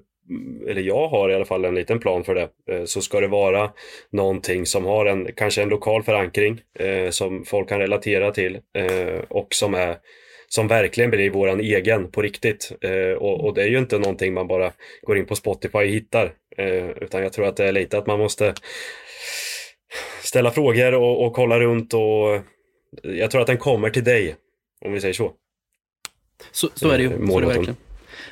[0.69, 3.29] eller jag har i alla fall en liten plan för det, eh, så ska det
[3.29, 3.71] vara
[4.11, 9.21] någonting som har en, kanske en lokal förankring eh, som folk kan relatera till eh,
[9.29, 9.97] och som är
[10.49, 12.73] som verkligen blir våran egen på riktigt.
[13.19, 16.33] Och, och det är ju inte någonting man bara går in på Spotify och hittar.
[17.01, 18.55] Utan jag tror att det är lite att man måste
[20.23, 22.41] ställa frågor och, och kolla runt och
[23.03, 24.37] jag tror att den kommer till dig.
[24.85, 25.33] Om vi säger så.
[26.53, 27.27] Så, så är det ju.
[27.27, 27.77] Så är det verkligen.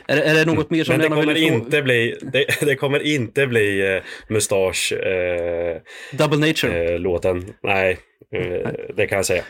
[0.09, 1.55] Är, det- är det något mer som Men det gärna kommer vill fråga?
[1.65, 5.77] inte bli, det, det kommer inte bli eh, mustasch eh,
[6.13, 6.93] Double Nature.
[6.95, 7.55] eh, låten.
[7.63, 7.99] Nej,
[8.35, 9.43] eh, det kan jag säga.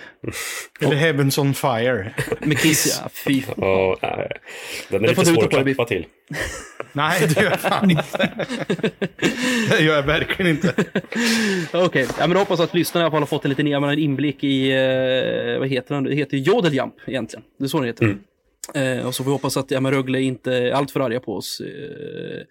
[0.80, 2.14] Eller Heavens on fire.
[2.40, 3.08] Med Kiss, ja.
[3.26, 3.54] Fy fan.
[4.02, 4.28] Nej,
[4.88, 6.06] den är Den får lite svår att klappa till.
[6.92, 8.30] Nej, det gör jag fan inte.
[9.70, 10.74] Det gör jag verkligen inte.
[11.72, 13.98] Okej, ja, men då hoppas jag att lyssnarna i alla fall har fått en liten
[13.98, 14.72] inblick i,
[15.58, 16.04] vad heter den?
[16.04, 17.44] Det heter Jodeljump egentligen.
[17.58, 18.04] Det är så den heter.
[18.04, 18.18] Mm.
[18.74, 21.20] Eh, och så får vi hoppas att ja, men Rögle inte är allt för arga
[21.20, 22.42] på oss eh,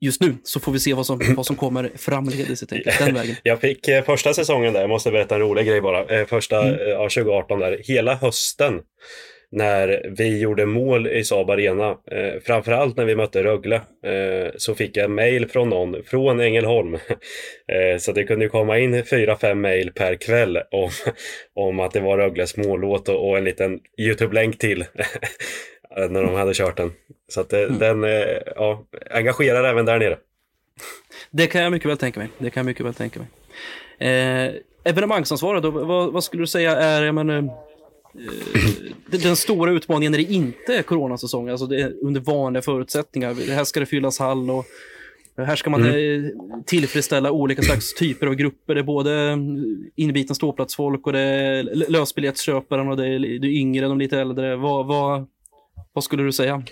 [0.00, 0.34] just nu.
[0.44, 3.36] Så får vi se vad som, vad som kommer framledes helt enkelt, den vägen.
[3.42, 6.04] Jag fick eh, första säsongen där, jag måste berätta en rolig grej bara.
[6.20, 6.74] Eh, första, Mm.
[6.80, 8.80] eh, ja, 2018 där, hela hösten
[9.52, 14.74] när vi gjorde mål i Saab Arena, eh, framförallt när vi mötte Rögle, eh, så
[14.74, 16.94] fick jag mail från någon från Ängelholm.
[17.68, 20.90] eh, så det kunde komma in fyra, fem mail per kväll om,
[21.54, 24.84] om att det var Rögles mållåt och, och en liten YouTube-länk till
[25.96, 26.92] när de hade kört den.
[27.28, 30.18] Så att det, den eh, ja, engagerar även där nere.
[31.30, 32.28] Det kan jag mycket väl tänka mig.
[32.38, 33.28] Det kan jag mycket väl tänka mig.
[33.98, 37.71] Eh, evenemangsansvaret, vad, vad skulle du säga är jag menar, eh,
[39.06, 43.34] den- den stora utmaningen när det inte är coronasäsong, alltså det är under vanliga förutsättningar.
[43.54, 44.66] Här ska det fyllas hall och
[45.36, 46.22] här ska man eh,
[46.66, 48.74] tillfredsställa olika slags typer av grupper.
[48.74, 49.38] Det är både
[49.96, 54.56] inbiten ståplatsfolk och det är lösbiljettsköparen och det är, är yngre, de lite äldre.
[54.56, 55.26] Vad, vad,
[55.92, 56.62] vad skulle du säga?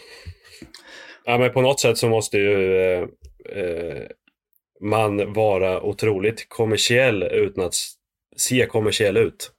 [1.25, 3.09] ja, men på något sätt så måste ju eh,
[3.57, 4.03] eh,
[4.81, 7.75] man vara otroligt kommersiell utan att
[8.37, 9.51] se kommersiell ut.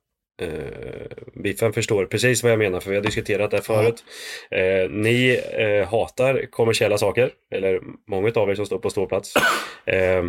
[0.41, 4.03] Eh, Biffen förstår precis vad jag menar för vi har diskuterat det förut.
[4.51, 9.33] Eh, ni eh, hatar kommersiella saker, eller många av er som står på ståplats.
[9.85, 10.23] Eh,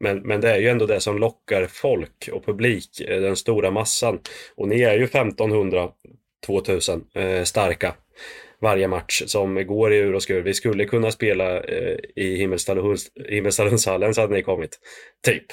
[0.00, 3.70] men, men det är ju ändå det som lockar folk och publik, eh, den stora
[3.70, 4.20] massan.
[4.56, 5.88] Och ni är ju 1500,
[6.46, 7.94] 2000 eh, starka
[8.62, 10.42] varje match som går i ur och skur.
[10.42, 12.36] Vi skulle kunna spela eh, i
[13.28, 14.78] Himmelstalundshallen så hade ni kommit.
[15.26, 15.44] Typ.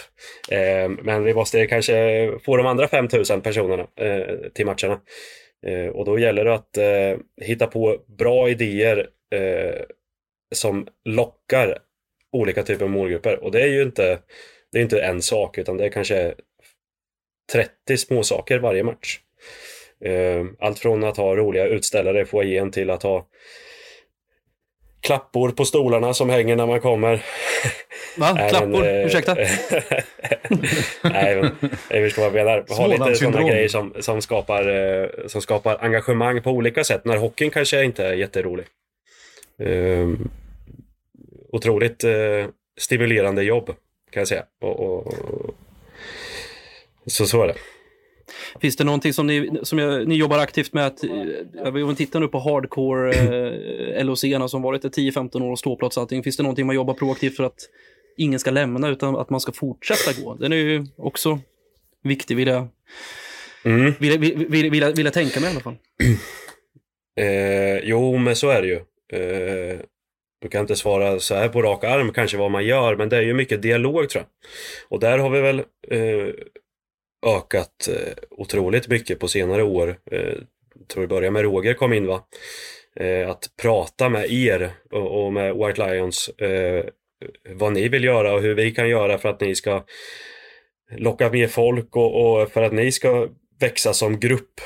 [0.52, 5.00] Eh, men vi måste kanske få de andra 5000 personerna eh, till matcherna.
[5.67, 9.82] Eh, och då gäller det att eh, hitta på bra idéer eh,
[10.56, 11.78] som lockar
[12.32, 13.43] olika typer av målgrupper.
[13.43, 14.19] Och det är ju inte,
[14.72, 16.34] det är inte en sak utan det är kanske
[17.52, 19.19] 30 små saker varje match.
[20.05, 23.27] Eh, allt från att ha roliga utställare i foajén till att ha
[25.01, 27.25] klappor på stolarna som hänger när man kommer.
[28.17, 28.38] Va?
[28.49, 28.67] Klappor?
[28.81, 29.35] Men, eh, Ursäkta?
[31.03, 31.51] Nej, men
[31.89, 32.65] jag förstår vad jag menar.
[32.69, 37.17] Ha lite sådana grejer som, som, skapar, eh, som skapar engagemang på olika sätt när
[37.17, 38.65] hockeyn kanske inte är jätterolig.
[39.59, 40.09] Eh,
[41.51, 42.45] otroligt eh,
[42.77, 43.65] stimulerande jobb
[44.12, 44.43] kan jag säga.
[44.62, 45.13] Och, och,
[47.05, 47.55] så, så är det.
[48.61, 50.85] Finns det någonting som ni, som jag, ni jobbar aktivt med?
[50.85, 51.03] Att,
[51.53, 53.13] jag vill titta nu på hardcore
[53.99, 56.23] eh, LOC som varit 10-15 år och ståplats och allting.
[56.23, 57.59] Finns det någonting man jobbar proaktivt för att
[58.17, 60.35] ingen ska lämna utan att man ska fortsätta gå?
[60.35, 61.39] Den är ju också
[62.03, 62.67] viktig vill jag,
[63.65, 63.93] mm.
[63.99, 65.75] vill, vill, vill, vill, vill jag tänka mig i alla fall.
[67.19, 68.75] Eh, jo, men så är det ju.
[69.13, 69.79] Eh,
[70.41, 73.17] du kan inte svara så här på rak arm kanske vad man gör, men det
[73.17, 74.49] är ju mycket dialog tror jag.
[74.89, 76.33] Och där har vi väl eh,
[77.25, 79.99] ökat eh, otroligt mycket på senare år.
[80.12, 80.34] Eh,
[80.88, 82.23] tror det börjar med Roger kom in va.
[82.95, 86.86] Eh, att prata med er och, och med White Lions eh,
[87.49, 89.84] vad ni vill göra och hur vi kan göra för att ni ska
[90.97, 93.27] locka mer folk och, och för att ni ska
[93.60, 94.62] växa som grupp.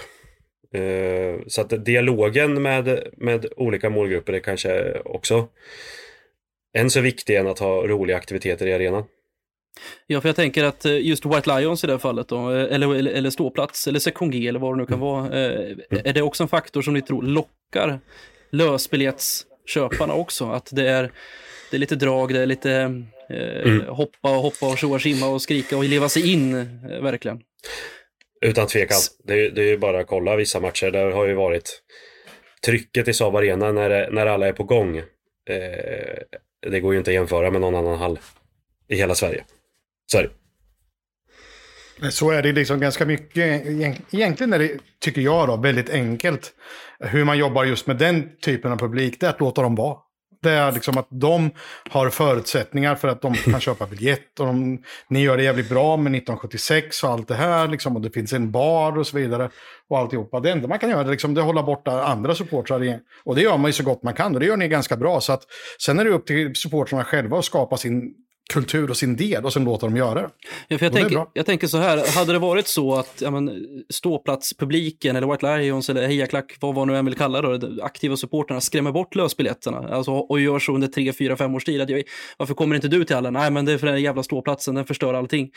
[0.73, 5.47] Eh, så att dialogen med, med olika målgrupper är kanske också
[6.77, 9.03] än så viktig än att ha roliga aktiviteter i arenan.
[10.07, 12.75] Ja, för jag tänker att eh, just White Lions i det här fallet, då, eh,
[12.75, 15.07] eller, eller, eller ståplats, eller sektion G eller vad det nu kan mm.
[15.07, 17.99] vara, eh, är det också en faktor som ni tror lockar
[18.51, 20.45] lösbiljettsköparna också?
[20.45, 21.11] Att det är,
[21.71, 22.71] det är lite drag, det är lite
[23.29, 23.85] mm.
[23.87, 27.41] hoppa och hoppa och tjoa, simma och skrika och leva sig in, verkligen.
[28.45, 28.97] Utan tvekan.
[29.23, 30.91] Det är, det är bara att kolla vissa matcher.
[30.91, 31.81] Där har ju varit
[32.65, 34.97] trycket i Saab Arena när, när alla är på gång.
[34.97, 36.39] Eh,
[36.71, 38.19] det går ju inte att jämföra med någon annan hall
[38.87, 39.43] i hela Sverige.
[40.13, 40.29] Så är
[42.01, 42.11] det.
[42.11, 43.65] Så är det liksom ganska mycket.
[44.11, 46.53] Egentligen är det, tycker jag, då, väldigt enkelt.
[46.99, 49.97] Hur man jobbar just med den typen av publik, det är att låta dem vara.
[50.41, 51.51] Det är liksom att de
[51.89, 54.39] har förutsättningar för att de kan köpa biljett.
[54.39, 57.67] Och de, ni gör det jävligt bra med 1976 och allt det här.
[57.67, 59.49] Liksom, och det finns en bar och så vidare.
[59.89, 60.39] Och alltihopa.
[60.39, 62.99] Det enda man kan göra liksom, det är att hålla borta andra supportrar.
[63.23, 64.33] Och det gör man ju så gott man kan.
[64.33, 65.21] Och det gör ni ganska bra.
[65.21, 65.43] Så att,
[65.79, 68.13] sen är det upp till supportrarna själva att skapa sin
[68.53, 70.29] kultur och sin del och sen låta dem göra det.
[70.67, 73.65] Ja, för jag, tänker, jag tänker så här, hade det varit så att ja, men,
[73.89, 78.17] ståplatspubliken eller White Lions eller Hejaklack, vad man nu än vill kalla det, de aktiva
[78.17, 81.81] supporterna skrämmer bort lösbiljetterna alltså, och gör så under tre, fyra, fem års tid.
[81.81, 82.03] Att jag,
[82.37, 83.29] varför kommer inte du till alla?
[83.29, 85.51] Nej, men det är för den jävla ståplatsen, den förstör allting.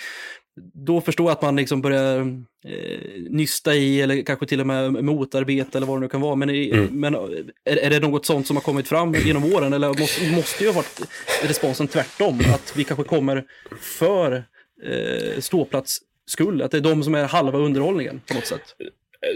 [0.87, 2.27] Då förstår jag att man liksom börjar
[2.67, 6.35] eh, nysta i eller kanske till och med motarbeta eller vad det nu kan vara.
[6.35, 6.89] Men, i, mm.
[7.01, 10.65] men är, är, det något sånt som har kommit fram genom åren eller måste, måste
[10.65, 11.01] ju ha varit
[11.43, 12.41] responsen tvärtom?
[12.55, 13.45] Att vi kanske kommer
[13.81, 14.45] för
[14.85, 16.63] eh, ståplats skull?
[16.63, 18.63] Att det är de som är halva underhållningen på något sätt?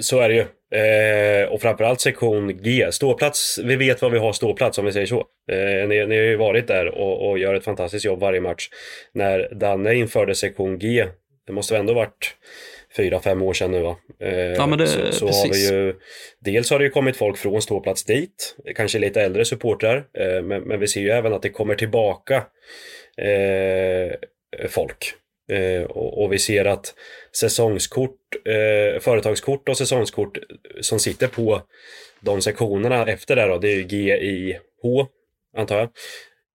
[0.01, 0.45] Så är det ju.
[0.73, 2.89] Eh, och framförallt sektion G.
[2.93, 5.27] Ståplats, vi vet vad vi har ståplats om vi säger så.
[5.51, 8.69] Eh, ni, ni har ju varit där och, och, gör ett fantastiskt jobb varje match.
[9.13, 11.07] När Danne införde sektion G,
[11.47, 12.35] det måste ändå varit
[12.97, 13.97] fyra, fem år sedan nu va?
[14.21, 15.95] Eh, ja, det, så, så har vi ju,
[16.41, 20.63] dels har det ju kommit folk från ståplats dit, kanske lite äldre supportrar, eh, men,
[20.63, 22.47] men, vi ser ju även att det kommer tillbaka
[23.17, 24.13] eh,
[24.69, 25.15] folk.
[25.53, 26.95] Eh, och, och, vi ser att
[27.37, 30.39] säsongskort, eh, företagskort och säsongskort
[30.81, 31.63] som sitter på
[32.21, 34.57] de sektionerna efter det då, det är ju GIH
[35.57, 35.89] antar jag.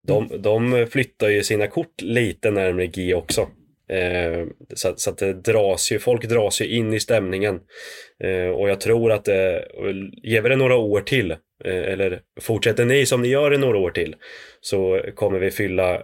[0.08, 3.50] De, de flyttar ju sina kort lite närmare G också.
[3.90, 7.60] Eh, så, så, att det dras ju, folk dras ju in i stämningen.
[8.24, 9.58] Eh, och jag tror att eh,
[10.24, 13.78] ger vi det några år till, eh, eller fortsätter ni som ni gör i några
[13.78, 14.16] år till,
[14.62, 16.04] så kommer vi fylla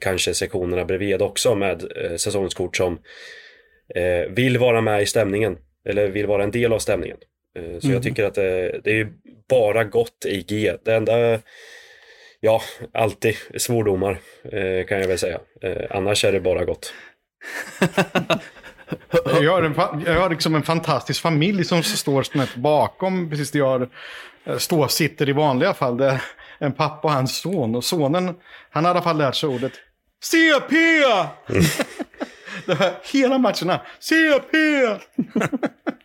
[0.00, 2.98] kanske sektionerna bredvid också med eh, säsongskort som
[3.94, 7.16] eh, vill vara med i stämningen, eller vill vara en del av stämningen.
[7.58, 7.94] Eh, så mm.
[7.94, 9.12] jag tycker att det, det är
[9.48, 10.72] bara gott i G.
[10.84, 11.40] Det enda
[12.44, 15.40] Ja, alltid svordomar eh, kan jag väl säga.
[15.60, 16.94] Eh, annars är det bara gott.
[19.24, 23.58] Jag har, en, jag har liksom en fantastisk familj som står snett bakom precis där
[23.58, 23.88] jag
[24.44, 25.96] eh, står, sitter i vanliga fall.
[25.96, 26.22] Det är
[26.58, 27.74] en pappa och hans son.
[27.74, 28.34] Och sonen,
[28.70, 29.72] han har i alla fall lärt sig ordet
[30.22, 30.76] CP!
[32.66, 33.80] det var hela matcherna.
[34.00, 34.56] CP!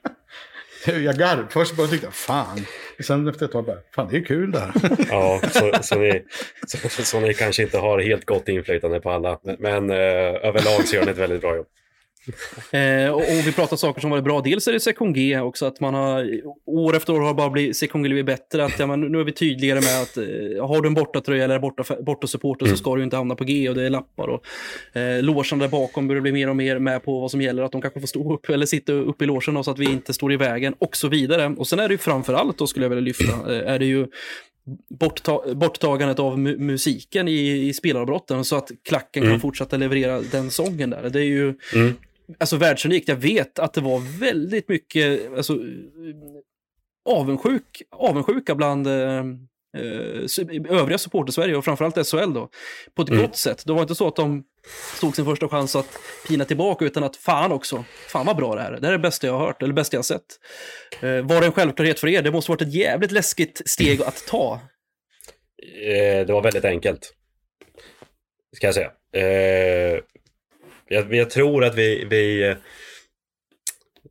[0.86, 1.48] jag garv.
[1.50, 2.66] Först bara tyckte jag, fan.
[3.00, 4.72] Sen efter ett tag bara, fan det är kul det här.
[5.10, 6.24] Ja, så, så, ni,
[6.68, 9.40] så, så ni kanske inte har helt gott inflytande på alla.
[9.44, 11.68] Men, men eh, överlag så gör ni ett väldigt bra jobb.
[12.72, 14.42] Eh, och, och vi pratar saker som varit bra.
[14.42, 17.78] Dels är det sektion G också, att man har år efter år har bara blivit
[17.78, 18.66] sektion G blivit bättre.
[18.66, 21.60] Att, ja, men, nu är vi tydligare med att eh, har du en bortatröja eller
[21.60, 24.28] borta, bortasupporter så ska du inte hamna på G och det är lappar.
[24.28, 24.46] Och,
[25.00, 27.64] eh, logen där bakom börjar bli mer och mer med på vad som gäller.
[27.64, 30.14] Att de kanske får stå upp eller sitta upp i logen så att vi inte
[30.14, 31.56] står i vägen och så vidare.
[31.58, 33.86] Och sen är det ju framför allt, då skulle jag vilja lyfta, eh, är det
[33.86, 34.08] ju
[34.90, 39.40] bortta, borttagandet av mu musiken i, i spelaravbrotten så att klacken kan Mm.
[39.40, 41.10] fortsätta leverera den sången där.
[41.10, 41.94] Det är ju Mm.
[42.40, 43.08] Alltså världsunikt.
[43.08, 45.58] Jag vet att det var väldigt mycket alltså,
[47.10, 49.18] avundsjuk, avundsjuka bland eh,
[49.78, 52.50] eh, övriga supporter Sverige och framförallt SHL då.
[52.96, 53.22] På ett Mm.
[53.22, 53.64] gott sätt.
[53.66, 54.44] Det var inte så att de
[55.02, 58.62] tog sin första chans att pina tillbaka utan att fan också, fan vad bra det
[58.62, 58.80] här är.
[58.80, 60.26] Det här är det bästa jag har hört, eller bästa jag har sett.
[61.02, 62.22] Eh, var det en självklarhet för er?
[62.22, 64.60] Det måste varit ett jävligt läskigt steg att ta.
[65.84, 67.14] Eh, det var väldigt enkelt.
[68.56, 68.92] Ska jag säga.
[69.14, 70.00] Eh,
[70.88, 72.44] jag, jag tror att vi, vi...
[72.44, 72.56] Eh,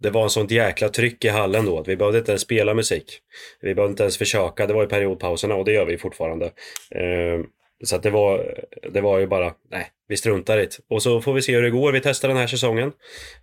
[0.01, 2.75] det var en sånt jäkla tryck i hallen då att vi behövde inte ens spela
[2.75, 3.21] musik.
[3.61, 4.67] Vi behövde inte ens försöka.
[4.67, 6.47] Det var i periodpauserna och det gör vi fortfarande.
[6.91, 7.41] Eh,
[7.85, 10.79] så att det var, det var ju bara, nej, vi struntar i det.
[10.89, 11.93] Och så får vi se hur det går.
[11.93, 12.93] Vi testar den här säsongen.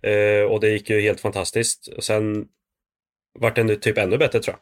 [0.02, 1.88] Eh, och det gick ju helt fantastiskt.
[1.88, 2.46] Och sen
[3.38, 4.60] vart det typ ännu bättre tror jag.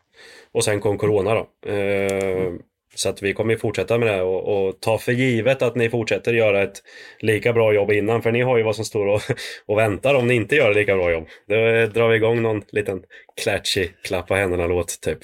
[0.53, 1.71] Och sen kom corona då.
[1.71, 2.53] Eh,
[2.95, 5.91] så att vi kommer ju fortsätta med det och, och ta för givet att ni
[5.91, 6.83] fortsätter göra ett
[7.21, 8.23] lika bra jobb innan.
[8.23, 9.23] För ni har ju vad som står och,
[9.67, 11.29] och väntar om ni inte gör ett lika bra jobb.
[11.49, 11.55] Då
[11.95, 13.03] drar vi igång någon liten
[13.43, 15.19] klatschig klappa händerna-låt typ.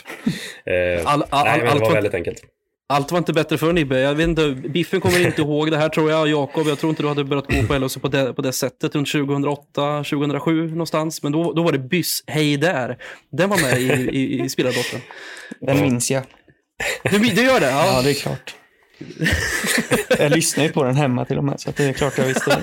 [0.67, 2.43] Eh, All, all, nej, men det allt, var var, väldigt enkelt.
[2.89, 4.01] allt var inte bättre för Nibbe.
[4.01, 6.29] Jag vet inte, Biffen kommer inte ihåg det här tror jag.
[6.29, 8.95] Jakob, jag tror inte du hade börjat gå på LHC på det, på det sättet
[8.95, 11.23] runt 2008, 2007 någonstans.
[11.23, 12.99] Men då, då var det Byss Hej där.
[13.31, 15.01] Den var med i, i, i spelardottern.
[15.61, 16.23] Den minns jag.
[17.11, 17.71] Du, du gör det?
[17.71, 18.03] Ja, Ja.
[18.03, 18.55] det är klart.
[20.19, 22.63] Jag lyssnar ju på den hemma till och med, så det är klart jag visste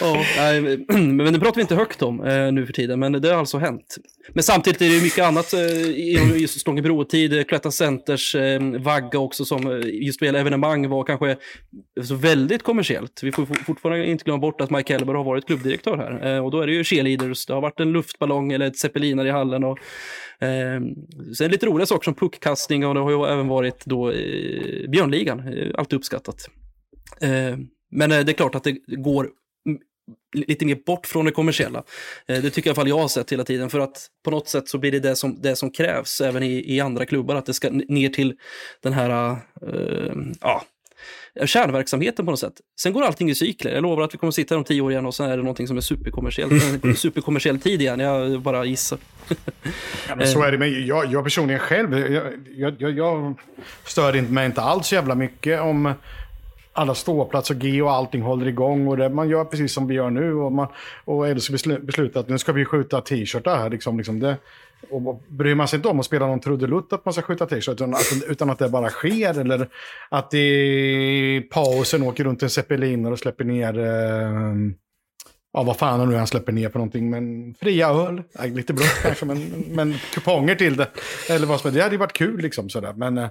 [0.00, 3.28] ja nej, men det pratar vi inte högt om eh, nu för tiden, men det
[3.28, 3.96] har alltså hänt.
[4.34, 7.38] Men samtidigt är det ju mycket annat eh, just Stångebro-tid.
[7.38, 11.36] eh, Cloetta Centers eh, vagga också som eh, just vad gäller evenemang var kanske
[12.04, 13.20] så väldigt kommersiellt.
[13.22, 16.34] Vi får for- fortfarande inte glömma bort att Mike Helber har varit klubbdirektör här.
[16.36, 19.28] Eh, och då är det ju cheerleaders, det har varit en luftballong eller ett zeppelinare
[19.28, 19.64] i hallen.
[19.64, 19.84] Och, eh,
[20.42, 20.94] Ehm,
[21.38, 25.48] sen lite roliga saker som puckkastning och det har ju även varit då eh, Björnligan,
[25.48, 26.48] eh, alltid uppskattat.
[27.20, 27.58] Eh,
[27.90, 29.28] men eh, det är klart att det går
[30.34, 31.82] lite mer bort från det kommersiella.
[32.26, 33.70] Eh, Det tycker jag i alla fall jag har sett hela tiden.
[33.70, 36.74] För att på något sätt så blir det det som, det som krävs även i,
[36.76, 37.34] i andra klubbar.
[37.36, 38.34] Att det ska ner till
[38.82, 40.62] den här eh, ja,
[41.44, 42.52] kärnverksamheten på något sätt.
[42.80, 43.74] Sen går allting i cykler.
[43.74, 45.42] Jag lovar att vi kommer sitta här om tio år igen och sen är det
[45.42, 46.52] någonting som är superkommersiellt.
[46.84, 48.00] En superkommersiell tid igen.
[48.00, 48.98] Jag bara gissar.
[50.08, 50.58] Ja, men så är det.
[50.58, 51.98] Men jag, jag personligen själv,
[52.56, 53.34] jag, jag, jag,
[53.84, 55.94] stör inte mig inte alls så jävla mycket om
[56.72, 58.88] alla ståplats och G och allting håller igång.
[58.88, 60.34] Och det, man gör precis som vi gör nu.
[60.34, 60.68] Och, man,
[61.04, 63.70] och LHC beslu- beslutat att nu ska vi skjuta t-shirtar här.
[63.70, 64.36] Liksom, liksom det,
[64.90, 67.68] och bryr man sig inte om att spela någon trudelutt att man ska skjuta t-shirt,
[67.74, 69.40] utan, att- utan att det bara sker.
[69.40, 69.68] Eller
[70.08, 73.78] att i pausen åker runt en zeppelinare och släpper ner...
[73.78, 74.54] Eh,
[75.54, 77.10] Ja, vad fan han nu han släpper ner på någonting.
[77.10, 80.88] Men fria öl, ja, lite brott kanske, men, men kuponger till det.
[81.30, 81.76] Eller vad som helst.
[81.76, 82.92] Det hade ju varit kul liksom sådär.
[82.96, 83.28] Men eh,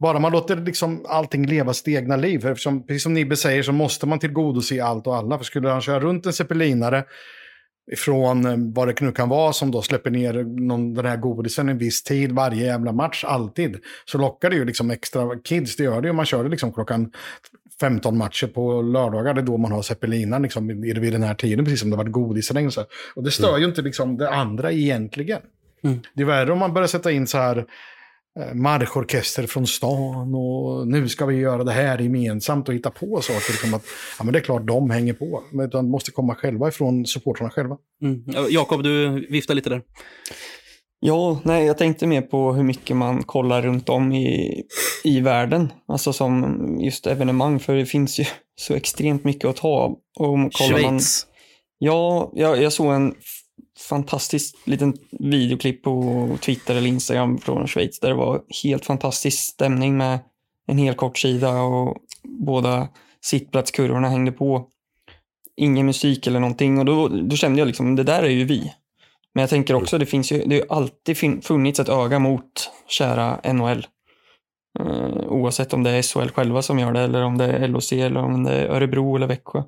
[0.00, 2.38] bara man låter liksom allting leva sitt egna liv.
[2.38, 5.38] För eftersom, precis som Nibbe säger så måste man tillgodose allt och alla.
[5.38, 7.04] För skulle han köra runt en zeppelinare
[7.96, 10.32] från eh, vad det nu kan vara som då släpper ner
[10.68, 13.76] någon, den här godisen en viss tid varje jävla match, alltid.
[14.04, 16.72] Så lockar det ju liksom extra kids, det gör det ju man kör det liksom
[16.72, 17.12] klockan
[17.80, 21.64] 15 matcher på lördagar, det är då man har zeppelinan liksom, vid den här tiden,
[21.64, 22.86] precis som det varit godis och.
[23.14, 25.40] Och det stör ju inte liksom det andra egentligen.
[25.84, 26.00] Mm.
[26.14, 27.64] Det är värre om man börjar sätta in så här
[28.54, 33.52] marschorkester från stan och nu ska vi göra det här gemensamt och hitta på saker.
[33.52, 33.84] Liksom att,
[34.18, 37.50] ja, men det är klart de hänger på, men utan måste komma själva ifrån supportrarna
[37.50, 37.76] själva.
[38.02, 38.24] Mm.
[38.26, 39.82] Ja, Jakob, du viftar lite där.
[41.00, 44.62] Ja, nej, jag tänkte mer på hur mycket man kollar runt om i,
[45.04, 45.72] i världen.
[45.88, 48.24] Alltså som just evenemang, för det finns ju
[48.60, 49.84] så extremt mycket att ta.
[50.18, 51.26] Och kollar man, Schweiz.
[51.78, 53.14] ja, jag, jag såg en
[53.88, 59.38] fantastiskt litet liten videoklipp på Twitter eller Instagram från Schweiz där det var helt fantastisk
[59.38, 60.18] stämning med
[60.66, 62.88] en hel kort sida och båda
[63.20, 64.68] sittplatskurvorna hängde på.
[65.56, 68.72] Ingen musik eller någonting och då, då kände jag liksom, det där är ju vi.
[69.34, 72.70] Men jag tänker också, det finns ju, det har ju alltid funnits ett öga mot
[72.88, 73.86] kära NHL.
[74.80, 77.92] Eh, oavsett om det är SHL själva som gör det eller om det är LOC
[77.92, 79.62] eller om det är Örebro eller Växjö.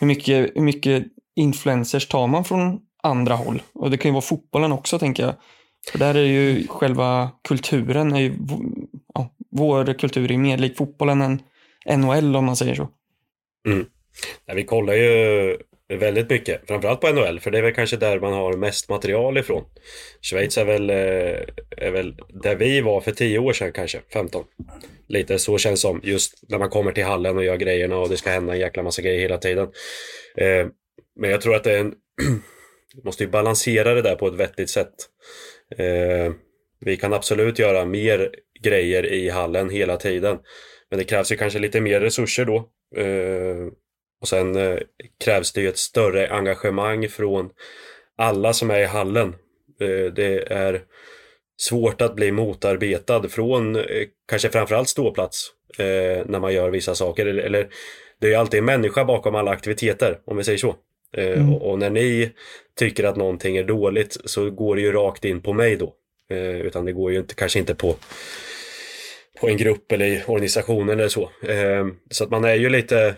[0.00, 1.04] Hur mycket, hur mycket
[1.36, 3.62] influencers tar man från andra håll?
[3.72, 5.34] Och det kan ju vara fotbollen också tänker jag.
[5.90, 8.34] För där är ju själva kulturen, är ju,
[9.14, 11.42] ja, vår kultur är mer lik fotbollen än
[12.00, 12.88] NHL om man säger så.
[13.68, 13.86] Mm.
[14.46, 15.56] Nej, vi kollar ju
[15.88, 19.38] väldigt mycket, framförallt på NHL, för det är väl kanske där man har mest material
[19.38, 19.64] ifrån.
[20.20, 24.44] Schweiz är väl, eh, är väl där vi var för 10 år sedan kanske, 15.
[25.08, 28.08] Lite så känns det som, just när man kommer till hallen och gör grejerna och
[28.08, 29.68] det ska hända en jäkla massa grejer hela tiden.
[30.36, 30.66] Eh,
[31.20, 31.94] men jag tror att det är en...
[33.04, 34.94] Måste ju balansera det där på ett vettigt sätt.
[35.78, 36.32] Eh,
[36.84, 38.30] Vi kan absolut göra mer
[38.60, 40.38] grejer i hallen hela tiden.
[40.90, 42.56] Men det krävs ju kanske lite mer resurser då.
[42.96, 43.66] Eh,
[44.20, 44.78] och sen eh,
[45.24, 47.50] krävs det ju ett större engagemang från
[48.16, 49.28] alla som är i hallen.
[49.80, 50.82] Eh, det är
[51.56, 53.82] svårt att bli motarbetad från eh,
[54.28, 57.26] kanske framförallt ståplats eh, när man gör vissa saker.
[57.26, 57.68] Eller, eller
[58.20, 60.76] det är ju alltid en människa bakom alla aktiviteter, om vi säger så.
[61.16, 61.54] Eh, Mm.
[61.54, 62.30] och, och när ni
[62.78, 65.94] tycker att någonting är dåligt så går det ju rakt in på mig då.
[66.30, 67.96] Eh, utan det går ju inte, kanske inte på
[69.40, 71.30] på en grupp eller i organisationen eller så.
[71.48, 73.14] Eh, så att man är ju lite,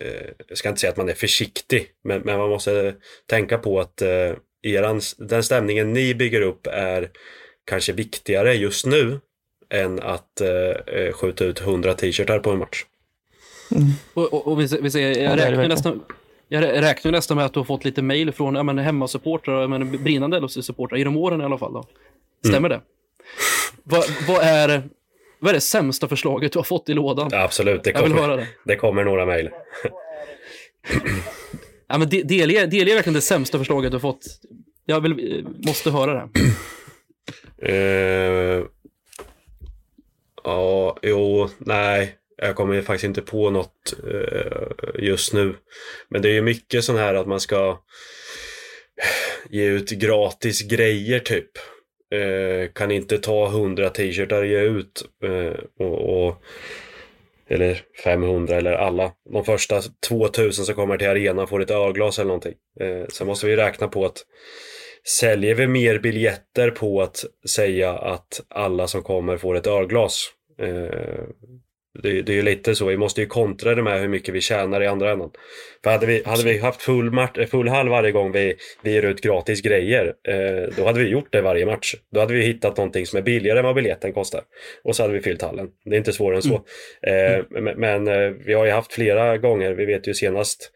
[0.00, 2.94] eh, jag ska inte säga att man är försiktig, men, men man måste
[3.26, 4.32] tänka på att eh,
[4.62, 7.10] eran, den stämningen ni bygger upp är
[7.64, 9.20] kanske viktigare just nu
[9.70, 12.84] än att eh, skjuta ut 100 t-shirtar på en match.
[14.14, 16.04] Och, och, och vi, vi säger, Ja, jag, det räknar nästan,
[16.48, 19.60] jag rä- räknar nästan med att du har fått lite mejl från ja, men, hemmasupportrar,
[19.60, 21.72] ja, men, brinnande LHC-supportrar, genom åren i alla fall.
[21.72, 21.84] Då.
[22.48, 22.80] Stämmer det?
[23.82, 24.82] Vad, vad, är,
[25.38, 27.28] vad är det sämsta förslaget du har fått i lådan?
[27.32, 28.46] Ja, absolut, det jag vill kommer, höra det.
[28.64, 29.50] det kommer några mejl.
[31.88, 34.24] Ja, men de- delge, delge verkligen det sämsta förslaget du har fått.
[34.84, 36.28] Jag vill, eh, måste höra det.
[37.62, 38.62] Eh,
[40.44, 42.14] ja, jo, nej.
[42.36, 45.54] Jag kommer faktiskt inte på något eh, just nu.
[46.08, 47.78] Men det är ju mycket sån här att man ska
[49.50, 51.50] ge ut gratis grejer typ.
[52.10, 55.04] Eh, kan inte ta 100 t-shirtar och ge ut.
[55.24, 56.42] Eh, och, och,
[57.48, 59.12] eller 500 eller alla.
[59.32, 62.54] De första 2000 som kommer till arenan får ett ölglas eller någonting.
[62.80, 64.24] Eh, sen måste vi räkna på att
[65.08, 70.30] Säljer vi mer biljetter på att säga att alla som kommer får ett ölglas?
[70.58, 71.22] Eh,
[72.02, 74.40] det, det är ju lite så, vi måste ju kontra det med hur mycket vi
[74.40, 75.30] tjänar i andra änden.
[75.84, 79.02] För hade vi, hade vi haft full, mat- full hall varje gång vi, vi ger
[79.02, 81.94] ut gratis grejer, eh, då hade vi gjort det varje match.
[82.12, 84.42] Då hade vi hittat någonting som är billigare än vad biljetten kostar.
[84.84, 85.68] Och så hade vi fyllt hallen.
[85.84, 86.64] Det är inte svårare än så.
[87.02, 90.72] Eh, men men eh, vi har ju haft flera gånger, vi vet ju senast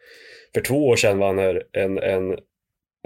[0.54, 2.38] för två år sedan vann en, en, en,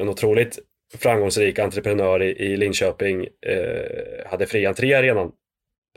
[0.00, 0.58] en otroligt
[0.98, 5.32] framgångsrik entreprenör i, i Linköping eh, hade fri entré i arenan.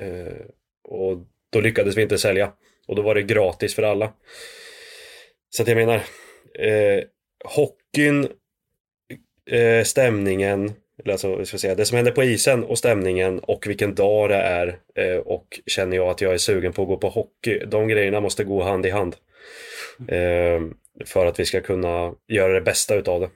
[0.02, 0.46] Eh,
[0.84, 1.18] och
[1.50, 2.52] då lyckades vi inte sälja.
[2.88, 4.14] Och då var det gratis för alla.
[5.50, 5.96] Så att jag menar,
[6.60, 7.04] eh,
[7.46, 8.28] hockeyn,
[9.52, 10.72] eh, stämningen,
[11.04, 14.30] eller alltså, ska jag säga, det som händer på isen och stämningen och vilken dag
[14.30, 17.60] det är eh, och känner jag att jag är sugen på att gå på hockey,
[17.68, 19.16] de grejerna måste gå hand i hand.
[20.08, 20.62] Eh,
[21.06, 23.30] för att vi ska kunna göra det bästa utav det.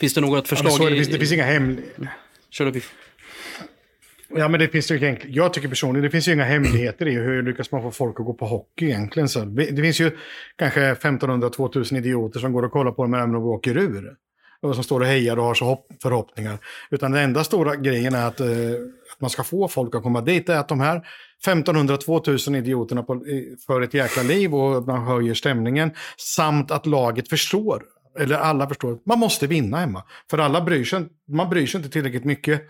[0.00, 0.72] Finns det något Ja, förslag?
[0.72, 1.80] så är det, i- finns, det finns inga hem...
[4.28, 7.12] Ja, men det finns ju egentligen, jag tycker personligen, det finns ju inga hemligheter i
[7.14, 9.28] hur lyckas man få folk att gå på hockey egentligen.
[9.28, 10.10] Så det det finns ju
[10.56, 14.14] kanske 1500-2000 idioter som går och kollar på dem även om de åker ur.
[14.62, 16.58] Och som står och hejar och har så hopp, förhoppningar.
[16.90, 18.46] Utan den enda stora grejen är att, eh,
[19.12, 20.48] att man ska få folk att komma dit.
[20.48, 21.02] är att de här
[21.44, 25.90] 1500-2000 idioterna på, i- för ett jäkla liv och man höjer stämningen.
[26.16, 27.82] Samt att laget förstår,
[28.20, 30.02] eller alla förstår, man måste vinna hemma.
[30.30, 32.62] För alla bryr sig, man bryr sig inte tillräckligt mycket.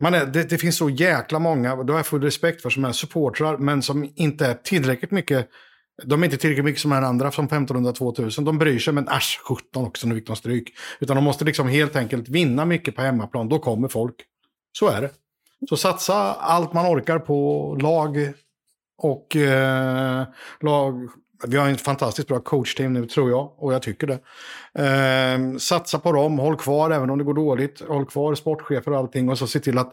[0.00, 2.70] Man är, det, det finns så jäkla många, då det har jag full respekt för,
[2.70, 5.48] som är supportrar, men som inte är tillräckligt mycket.
[6.04, 8.44] De är inte tillräckligt mycket som är andra, som 1500-2000.
[8.44, 10.72] De bryr sig, men äsch, 17 också, nu fick de stryk.
[11.00, 14.14] Utan de måste liksom helt enkelt vinna mycket på hemmaplan, då kommer folk.
[14.78, 15.10] Så är det.
[15.68, 18.32] Så satsa allt man orkar på lag
[18.98, 20.24] och eh,
[20.60, 21.08] lag.
[21.46, 24.18] Vi har en fantastiskt bra coachteam nu tror jag, och jag tycker det.
[24.84, 27.82] Eh, satsa på dem, håll kvar även om det går dåligt.
[27.88, 29.92] Håll kvar sportchefer och allting och så se till att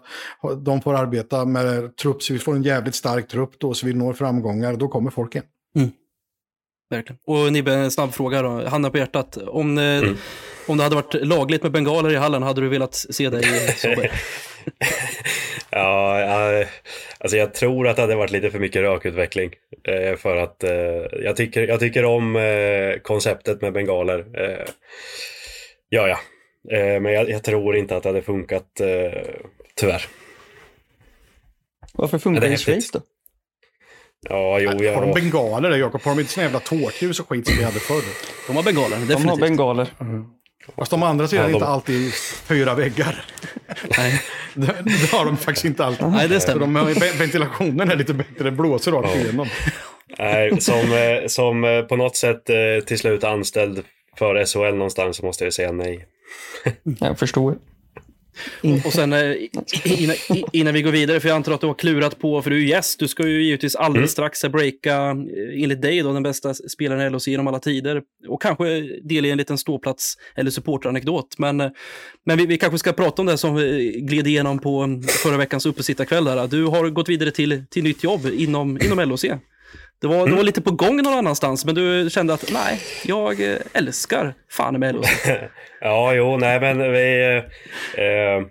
[0.58, 3.94] de får arbeta med trupp så vi får en jävligt stark trupp då så vi
[3.94, 4.76] når framgångar.
[4.76, 5.42] Då kommer folk in.
[6.90, 7.20] Verkligen.
[7.28, 8.68] Och Nibbe, en snabb fråga då.
[8.68, 9.38] Handen på hjärtat.
[9.38, 10.18] Om, eh, Mm.
[10.68, 14.10] om det hade varit lagligt med bengaler i hallen, hade du velat se dig i?
[15.76, 16.66] Ja, ja,
[17.18, 19.54] alltså jag tror att det hade varit lite för mycket rökutveckling.
[19.84, 20.72] Eh, för att eh,
[21.24, 24.26] jag, tycker, jag tycker om eh, konceptet med bengaler.
[25.90, 26.20] Ja, ja.
[27.00, 28.82] Men jag, jag, tror inte att det hade funkat,
[29.76, 30.06] tyvärr.
[31.94, 33.02] Varför funkar det i Schweiz då?
[34.30, 34.94] Ja, jo, jag...
[34.94, 36.02] Har de bengaler där Jakob?
[36.02, 38.04] Har de inte såna jävla tårtljus och skit som vi hade förr?
[38.48, 39.22] De har bengaler, definitivt.
[39.22, 39.88] De har bengaler.
[40.02, 40.26] Mm.
[40.78, 42.14] Fast de andra sidan Ja, de- inte alltid
[42.46, 43.26] fyra väggar.
[43.98, 44.22] Nej.
[44.54, 46.08] Det, det har de faktiskt inte alltid.
[46.08, 46.60] Nej, det stämmer.
[46.60, 49.48] de har, ventilationen är lite bättre, det blåser rakt igenom.
[50.20, 53.84] Nej, som, eh, som eh, på något sätt eh, till slut anställd
[54.18, 56.06] för SHL någonstans så måste jag säga nej.
[57.00, 57.56] Jag förstår.
[58.86, 59.36] Och sen eh,
[59.84, 60.16] innan,
[60.54, 62.60] innan vi går vidare, för jag antar att du har klurat på, för du är
[62.62, 64.08] ju gäst, du ska ju givetvis alldeles Mm.
[64.30, 68.02] strax breaka, eh, enligt dig då, den bästa spelaren i LHC genom alla tider.
[68.28, 68.66] Och kanske
[69.04, 71.36] del i en liten ståplats eller supporteranekdot.
[71.38, 71.70] Men, eh,
[72.26, 75.66] men vi, vi kanske ska prata om det som vi gled igenom på förra veckans
[75.66, 76.26] uppesittarkväll.
[76.26, 76.48] Där.
[76.48, 79.26] Du har gått vidare till, till nytt jobb inom, inom LHC.
[80.04, 80.30] Det var, Mm.
[80.30, 84.34] det var lite på gång någon annanstans, men du kände att nej, jag eh, älskar
[84.50, 84.96] fan med.
[85.82, 87.42] Ja, jo, nej men vi...
[87.98, 88.46] Eh,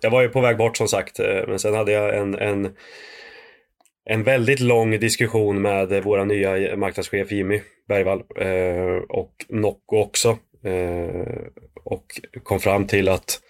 [0.00, 2.72] jag var ju på väg bort som sagt, eh, men sen hade jag en, en,
[4.10, 10.28] en väldigt lång diskussion med våra nya marknadschef Jimmy Bergvall eh, och Nocco också.
[10.64, 11.36] Eh,
[11.84, 12.04] och
[12.42, 13.40] kom fram till att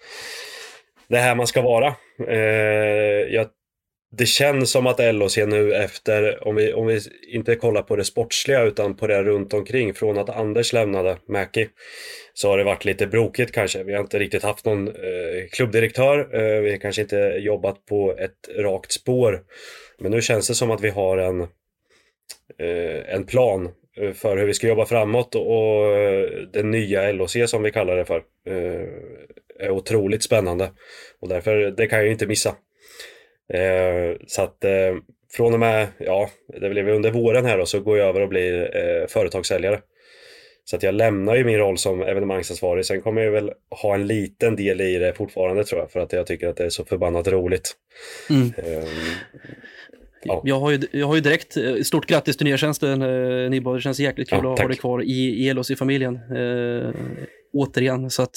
[1.07, 1.95] det är här man ska vara.
[2.27, 2.39] Eh,
[3.35, 3.47] jag,
[4.17, 8.03] det känns som att LHC nu efter, om vi, om vi inte kollar på det
[8.03, 11.67] sportsliga utan på det runt omkring, från att Anders lämnade Mäki
[12.33, 13.83] så har det varit lite brokigt kanske.
[13.83, 16.19] Vi har inte riktigt haft någon eh, klubbdirektör.
[16.19, 19.43] Eh, vi har kanske inte jobbat på ett rakt spår.
[19.99, 21.41] Men nu känns det som att vi har en,
[22.59, 27.11] eh, en plan eh, för hur vi ska jobba framåt och, och eh, det nya
[27.11, 28.87] LHC som vi kallar det för eh,
[29.59, 30.71] är otroligt spännande.
[31.19, 32.55] Och därför, det kan jag ju inte missa.
[33.53, 34.95] Eh, så att eh,
[35.33, 36.29] från och med, ja,
[36.61, 39.79] det blev under våren här då, så går jag över och blir eh, företagssäljare.
[40.63, 42.85] Så att jag lämnar ju min roll som evenemangsansvarig.
[42.85, 45.91] Sen kommer jag väl ha en liten del i det fortfarande tror jag.
[45.91, 47.75] För att jag tycker att det är så förbannat roligt.
[48.29, 48.53] Mm.
[48.57, 48.87] Ehm,
[50.27, 50.41] Ja.
[50.45, 53.73] Jag, har ju, jag har ju direkt, stort grattis till nya tjänsten eh, Nibba.
[53.73, 56.15] Det känns jäkligt kul Ja, att ha dig kvar i, i LHC-familjen.
[56.15, 56.89] Eh,
[57.55, 58.35] återigen, så att,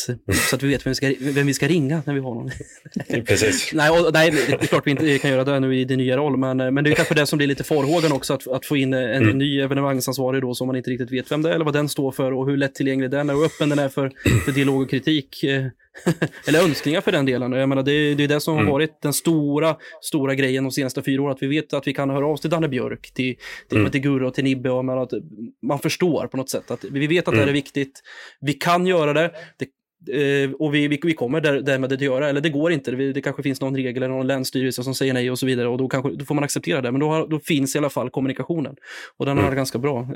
[0.51, 2.51] så att vi vet vem vi, ska, vem vi ska ringa när vi har någon.
[3.25, 3.71] precis.
[3.75, 6.17] nej, och, nej, det är klart vi inte kan göra det nu i din nya
[6.17, 8.67] roll, men, eh, men det är kanske det som blir lite farhågan också, att, att
[8.67, 9.39] få in eh, en Mm.
[9.39, 12.13] ny evenemangsansvarig då som man inte riktigt vet vem det är eller vad den står
[12.13, 14.13] för och hur lättillgänglig den är och öppen den är för,
[14.45, 15.45] för dialog och kritik.
[16.49, 17.53] eller önskningar för den delen.
[17.53, 18.73] Jag menar, det, är- det är det som har Mm.
[18.73, 21.33] varit den stora, stora grejen de senaste fyra åren.
[21.33, 23.37] Att vi vet att vi kan höra av oss till Danne Björk, till,
[23.69, 23.91] till, Mm.
[23.91, 24.71] till Gurra och till Nibbe.
[24.71, 25.11] Och men att
[25.63, 27.55] man förstår på något sätt att vi vet att det här är Mm.
[27.55, 28.01] viktigt.
[28.41, 29.31] Vi kan göra det.
[29.59, 29.69] det
[30.13, 32.91] eh, och vi, vi, vi kommer där, därmed att göra, eller det går inte.
[32.91, 35.69] Det, det kanske finns någon regel eller någon länsstyrelse som säger nej och så vidare.
[35.69, 36.93] Och då, kanske, då får man acceptera det.
[36.93, 38.77] Men då, har, då finns i alla fall kommunikationen.
[39.17, 39.45] Och den har Mm.
[39.45, 40.09] varit ganska bra.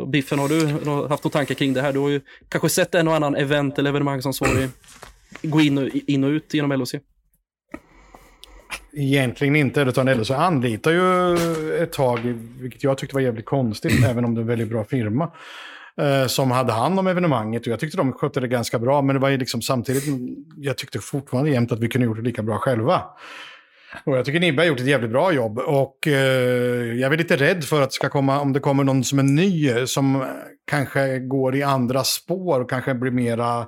[0.00, 0.66] Och Biffen, har du
[1.08, 1.92] haft några tankar kring det här?
[1.92, 4.68] Du har ju kanske sett en och annan event eller evenemangsansvarig
[5.42, 6.94] gå in och, in och ut genom LOC.
[8.98, 11.36] Egentligen inte, utan LHC anlitar ju
[11.82, 12.18] ett tag,
[12.60, 15.32] vilket jag tyckte var jävligt konstigt, även om det är en väldigt bra firma,
[16.00, 17.62] eh, som hade hand om evenemanget.
[17.62, 20.04] Och jag tyckte de skötte det ganska bra, men det var ju liksom samtidigt,
[20.56, 23.02] jag tyckte fortfarande jämt att vi kunde gjort det lika bra själva.
[24.04, 25.58] Och jag tycker Nibbe har gjort ett jävligt bra jobb.
[25.58, 29.04] Och eh, jag är lite rädd för att det ska komma, om det kommer någon
[29.04, 30.24] som är ny, som
[30.66, 33.66] kanske går i andra spår och kanske blir mera...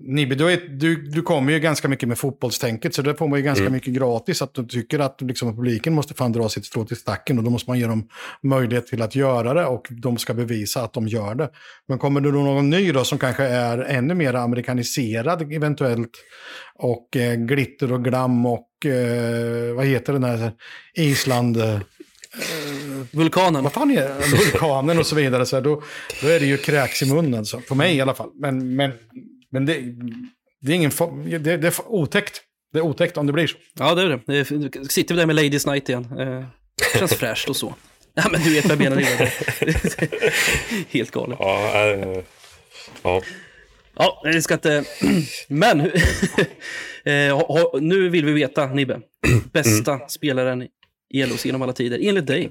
[0.00, 3.38] Nibbe, du, är, du, du kommer ju ganska mycket med fotbollstänket, så det får man
[3.38, 3.72] ju ganska Mm.
[3.72, 4.42] mycket gratis.
[4.42, 7.50] Att du tycker att liksom, publiken måste fan dra sitt strå till stacken och då
[7.50, 8.08] måste man ge dem
[8.42, 11.50] möjlighet till att göra det och de ska bevisa att de gör det.
[11.88, 16.10] Men kommer det då någon ny då som kanske är ännu mer amerikaniserad eventuellt
[16.74, 20.52] och eh, glitter och glam och eh, vad heter den här
[20.94, 21.56] Island...
[21.56, 21.78] Eh,
[23.12, 23.62] Vulkanen.
[23.62, 24.14] vad fan är det?
[24.38, 25.46] Vulkanen och så vidare.
[25.46, 25.82] Så här, då,
[26.22, 27.34] då är det ju kräks i munnen.
[27.34, 27.60] alltså.
[27.60, 28.30] För mig i alla fall.
[28.34, 28.92] Men, men,
[29.54, 29.84] men det,
[30.60, 30.90] det är ingen
[31.42, 32.42] det, det är otäckt.
[32.72, 33.56] Det är otäckt om det blir så.
[33.74, 34.68] Ja, det är det.
[34.68, 34.90] det.
[34.90, 36.18] Sitter vi där med Ladies Night igen.
[36.18, 36.44] Eh,
[36.98, 37.74] känns fräscht och så.
[38.14, 39.02] Ja, men du vet vad jag menar.
[40.92, 41.38] Helt galet.
[41.40, 42.22] Ja, eh,
[43.02, 43.22] ja.
[43.96, 44.84] Ja, det ska inte...
[45.48, 45.80] Men
[47.04, 47.40] eh,
[47.80, 49.00] nu vill vi veta, Nibbe.
[49.52, 50.68] Bästa spelaren
[51.10, 52.50] i LOC genom alla tider, enligt dig.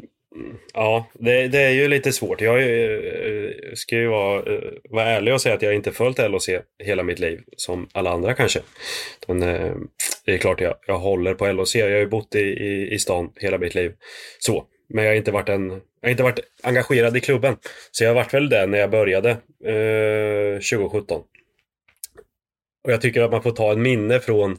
[0.74, 2.42] Ja, det, det är ju lite svårt.
[2.42, 6.50] Jag är, ska ju vara, eh, vara ärlig och säga att jag inte följt LHC
[6.84, 8.60] hela mitt liv, som alla andra kanske.
[9.28, 9.76] Men, eh,
[10.26, 11.76] det är klart jag, jag håller på LHC.
[11.76, 13.94] Jag har ju bott i, i, i stan hela mitt liv.
[14.40, 14.66] Så.
[14.90, 17.56] Men jag har inte varit, en, jag har inte varit engagerad i klubben.
[17.92, 19.30] Så jag har varit väl det när jag började
[19.66, 21.22] eh, 2017.
[22.84, 24.58] Och jag tycker att man får ta en minne från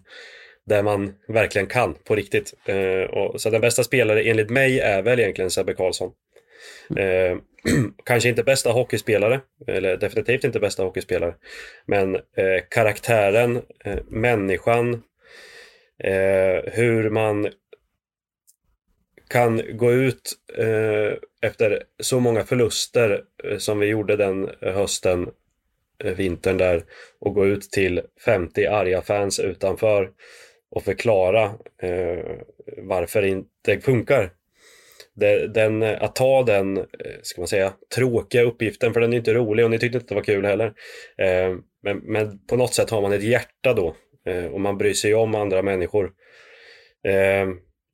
[0.67, 2.55] där man verkligen kan på riktigt.
[2.67, 6.13] Eh, och, så den bästa spelare enligt mig är väl egentligen Sebbe Karlsson.
[6.97, 7.39] Eh,
[8.05, 11.35] kanske inte bästa hockeyspelare, eller definitivt inte bästa hockeyspelare.
[11.87, 13.63] Men eh, karaktären,
[14.09, 15.03] människan,
[16.65, 17.51] hur man
[19.29, 20.33] kan gå ut
[21.43, 23.23] efter så många förluster
[23.59, 25.31] som vi gjorde den hösten,
[26.17, 26.85] vintern där
[27.21, 30.11] och gå ut till 50 arga fans utanför
[30.75, 31.45] och förklara
[31.83, 32.25] eh,
[32.77, 34.31] varför det inte funkar.
[35.55, 36.85] Den, eh, att ta den, eh,
[37.23, 40.15] ska man säga, tråkiga uppgiften, för den är inte rolig och ni tyckte inte det
[40.15, 40.67] var kul heller.
[41.19, 43.97] Eh, men, men på något sätt har man ett hjärta då
[44.27, 46.13] eh, och man bryr sig om andra människor.
[47.05, 47.49] Eh,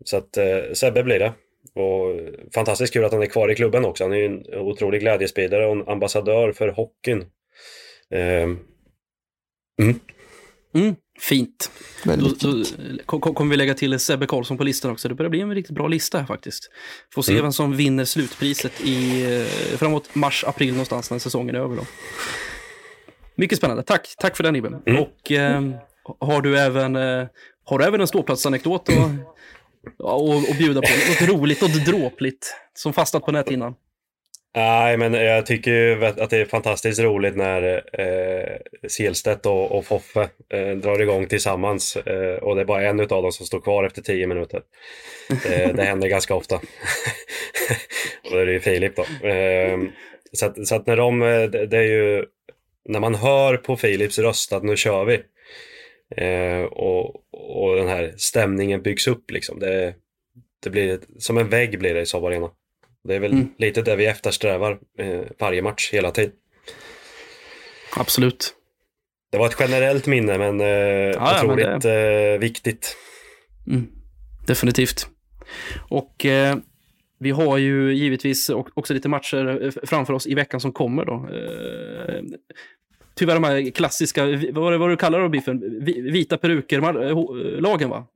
[0.04, 1.32] så att eh, Sebbe blir det.
[1.74, 2.20] Och
[2.54, 4.04] fantastiskt kul att han är kvar i klubben också.
[4.04, 7.24] Han är ju en otrolig glädjespridare och en ambassadör för hockeyn.
[8.10, 8.48] Eh,
[9.80, 10.00] mm.
[10.74, 11.70] Mm, fint.
[12.04, 12.64] Då, Väldigt då
[13.06, 15.08] ko- kommer vi lägga till Sebbe Karlsson på listan också.
[15.08, 16.70] Det börjar bli en riktigt bra lista här faktiskt.
[17.14, 17.42] Får se Mm.
[17.42, 19.22] vem som vinner slutpriset i,
[19.72, 21.76] eh, framåt mars, april någonstans när säsongen är över.
[21.76, 21.82] Då.
[23.34, 23.82] Mycket spännande.
[23.82, 24.82] Tack, tack för den Ibben.
[24.86, 25.02] Mm.
[25.02, 25.62] Och eh,
[26.20, 27.26] har du även, eh,
[27.64, 28.94] har du även en ståplatsanekdot att
[29.98, 30.88] och, och bjuda på?
[31.08, 33.74] Något roligt och dråpligt som fastnat på näthinnan?
[34.54, 39.84] Nej, men jag tycker ju att det är fantastiskt roligt när eh, Selstedt och, och
[39.84, 43.60] Foffe eh, drar igång tillsammans eh, och det är bara en av dem som står
[43.60, 44.62] kvar efter tio minuter.
[45.30, 46.54] Eh, det händer ganska ofta.
[48.24, 49.28] och det är ju Filip då.
[49.28, 49.78] Eh,
[50.32, 52.24] så att, så att när de, eh, det, det är ju,
[52.88, 55.22] när man hör på Filips röst att nu kör vi
[56.16, 59.58] eh, och, och den här stämningen byggs upp liksom.
[59.58, 59.94] Det,
[60.62, 62.50] det blir som en vägg blir det i Saab Arena.
[63.08, 63.48] Det är väl Mm.
[63.58, 66.32] lite det vi eftersträvar eh, varje match hela tiden.
[67.96, 68.54] Absolut.
[69.32, 72.96] Det var ett generellt minne men eh, ja, men otroligt eh, viktigt.
[73.66, 73.86] Mm,
[74.46, 75.06] definitivt.
[75.88, 76.56] Och eh,
[77.18, 81.04] vi har ju givetvis också lite matcher eh, framför oss i veckan som kommer.
[81.04, 81.28] Då.
[83.20, 85.84] Tyvärr de här klassiska, vad var det vad du kallar det Biffen?
[85.84, 88.06] Vi- Vita peruker-lagen va?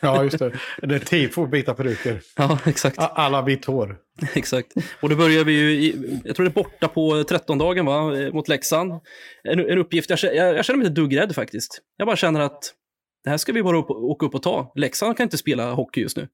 [0.00, 0.52] Ja, just det.
[0.82, 2.20] Det är tifo, vita peruker.
[2.36, 2.96] ja, exakt.
[2.98, 3.96] Alla vitt hår.
[4.34, 4.72] Exakt.
[5.00, 8.48] Och då börjar vi ju, i, jag tror det är borta på 13-dagen va, mot
[8.48, 8.92] Leksand.
[9.44, 11.80] En, en uppgift, jag, känner- jag, jag känner mig inte dugg rädd faktiskt.
[11.96, 12.72] Jag bara känner att
[13.24, 14.72] det här ska vi bara upp, åka upp och ta.
[14.74, 16.28] Leksand kan inte spela hockey just nu.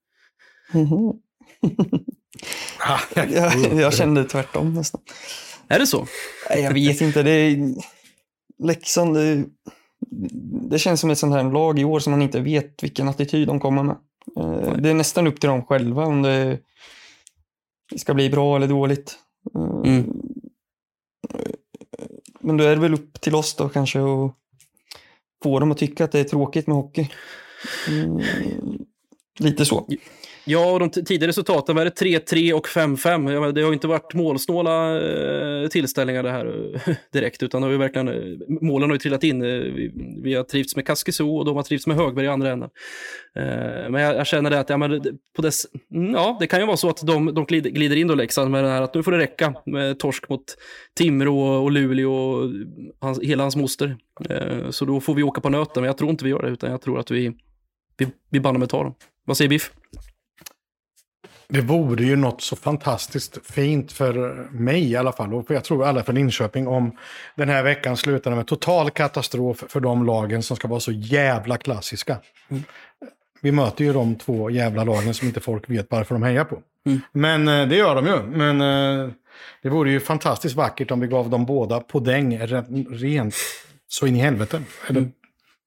[0.72, 1.12] Mhm.
[3.14, 5.00] jag, jag kände tvärtom nästan.
[5.68, 6.06] Är det så?
[6.56, 7.22] Jag vet inte.
[7.22, 7.74] Det är...
[8.62, 9.44] Leksand, det...
[10.70, 13.48] det känns som ett sånt här lag i år som man inte vet vilken attityd
[13.48, 13.96] de kommer med.
[14.40, 16.58] Eh, Det är nästan upp till dem själva om det
[17.96, 19.18] ska bli bra eller dåligt.
[19.54, 20.12] Eh, Mm.
[22.40, 24.34] Men då är det väl upp till oss då kanske att
[25.42, 27.08] få dem att tycka att det är tråkigt med hockey.
[27.88, 28.20] Mm,
[29.38, 29.86] Lite så.
[30.44, 33.52] Ja, och de tidigare resultaten var det 3-3 och 5-5.
[33.52, 35.00] Det har ju inte varit målsnåla
[35.62, 38.98] eh, tillställningar det här eh, direkt, utan det har ju verkligen, eh, målen har ju
[38.98, 39.42] trillat in.
[39.42, 42.70] Vi, vi har trivts med Kaskiso och de har trivts med Högberg i andra änden.
[43.90, 45.02] Men jag, jag känner det att ja, men
[45.36, 48.14] på dess, mm, ja, det kan ju vara så att de, de glider, in då
[48.14, 50.44] Leksand med det här att nu får det räcka med torsk mot
[50.94, 52.50] Timrå och Luleå och
[53.00, 53.96] hans, hela hans moster.
[54.70, 56.70] Så då får vi åka på nöten, men jag tror inte vi gör det, utan
[56.70, 57.32] jag tror att vi,
[57.96, 58.94] vi, vi banne med tar dem.
[59.24, 59.72] Vad säger Biff?
[61.52, 64.12] Det vore ju något så fantastiskt fint för
[64.50, 66.96] mig i alla fall, och jag tror alla för Linköping, om
[67.36, 71.56] den här veckan slutade med total katastrof för de lagen som ska vara så jävla
[71.56, 72.16] klassiska.
[73.42, 76.62] Vi möter ju de två jävla lagen som inte folk vet varför de hejar på.
[76.86, 77.00] Mm.
[77.12, 78.22] Men eh, det gör de ju.
[78.22, 79.10] Men eh,
[79.62, 83.34] det vore ju fantastiskt vackert om vi gav dem båda podäng re- rent
[83.88, 84.62] så in i helvete.
[84.88, 85.12] Eller, I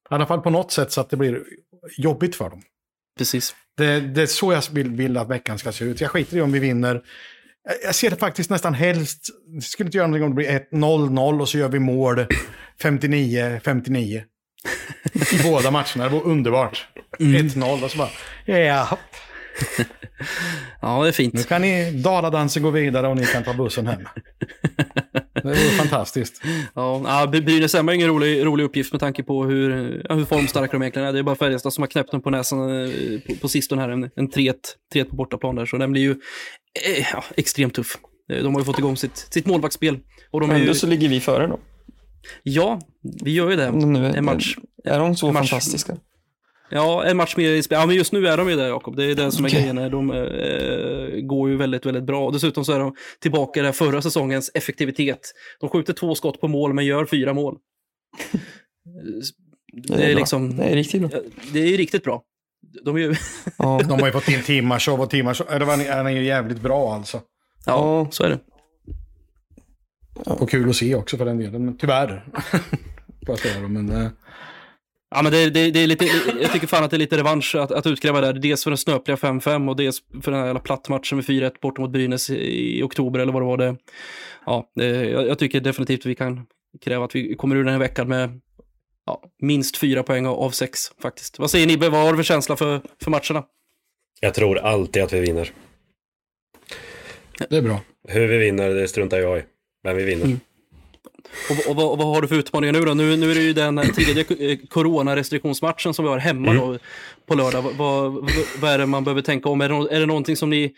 [0.10, 1.44] alla fall på något sätt så att det blir
[1.98, 2.62] jobbigt för dem.
[3.18, 3.56] Precis.
[3.78, 6.02] Det, det är så jag vill, vill att veckan ska se ut.
[6.02, 7.02] Jag skiter i om vi vinner.
[7.84, 9.28] Jag- ser det faktiskt nästan helst.
[9.56, 12.26] Det skulle inte göra någonting om det blir 1-0-0 och så gör vi mål
[12.82, 14.22] 59-59.
[15.14, 16.04] I båda matcherna.
[16.04, 16.88] Det vore underbart.
[17.20, 18.10] 1-0 och så bara,
[18.46, 18.98] ja,
[20.82, 21.34] Ja, det är fint.
[21.34, 24.02] nu kan ni Daladansen gå vidare och ni kan ta bussen hem.
[25.34, 26.42] Det vore fantastiskt.
[26.76, 29.70] Ja, Brynäs Emma är ingen rolig, rolig uppgift med tanke på hur,
[30.10, 31.14] hur formstarka de egentligen är.
[31.14, 32.90] Det är bara Färjestad som har knäppt dem på näsan eh,
[33.28, 33.90] på, på sistone här.
[33.90, 34.54] En, en 3-1
[34.96, 37.98] 3-1 på bortaplan där, så den blir ju eh, ja, extremt tuff.
[38.32, 40.00] Eh, De har ju fått igång sitt, sitt målvaktsspel.
[40.32, 41.60] Och de är ju, Ändå så ligger vi före då.
[42.44, 42.80] ja,
[43.24, 43.72] vi gör ju det.
[43.72, 44.56] Nu är, En match.
[44.84, 45.50] Är de så match.
[45.50, 45.98] fantastiska?
[46.76, 47.80] Ja, en match mer i spel.
[47.80, 48.96] Ja, men just nu är de ju det, Jakob.
[48.96, 49.60] Det är det som är Okej.
[49.74, 49.92] grejen.
[49.92, 52.32] De eh, går ju väldigt, väldigt bra.
[52.32, 55.20] Dessutom så är de tillbaka i den förra säsongens effektivitet.
[55.60, 57.58] De skjuter två skott på mål, men gör fyra mål.
[59.88, 60.20] Det är, bra.
[60.20, 61.20] liksom, Det är riktigt bra.
[61.54, 62.24] det är riktigt bra.
[62.86, 63.16] De är ju,
[63.58, 67.22] Ja, De har ju fått in Timashow och vad, han är ju jävligt bra alltså.
[67.66, 68.40] ja, så är det.
[70.26, 72.26] Och kul att se också för den delen, men tyvärr.
[73.68, 74.10] Men...
[75.16, 76.06] Ja, men det, det, det är lite,
[76.42, 78.34] jag tycker fan att det är lite revansch att, att utkräva där.
[78.34, 81.82] Dels för den snöpliga 5-5 och dels för den här jävla plattmatchen med 4-1 borta
[81.82, 83.58] mot Brynäs i, i oktober eller vad det var.
[83.58, 83.76] Det.
[84.46, 86.46] Ja, det, jag, jag tycker definitivt vi kan
[86.82, 88.42] kräva att vi kommer ur den här veckan med
[89.06, 91.40] ja, minst fyra poäng av, av sex faktiskt.
[91.40, 93.46] Vad säger Nibbe, vad har du för känsla för, för matcherna?
[94.20, 95.52] Jag tror alltid att vi vinner.
[97.50, 97.80] Det är bra.
[98.08, 99.44] Hur vi vinner, det struntar jag i.
[99.84, 100.26] Men vi vinner.
[100.26, 100.40] Mm.
[101.50, 102.94] Och, och, vad, och vad har du för utmaningar nu då?
[102.94, 106.78] Nu, nu är det ju den tredje eh, coronarestriktionsmatchen som vi har hemma då,
[107.26, 107.62] på lördag.
[107.62, 108.30] Vad, vad,
[108.62, 109.62] vad är det man behöver tänka om?
[109.62, 110.74] Är det, är det någonting som ni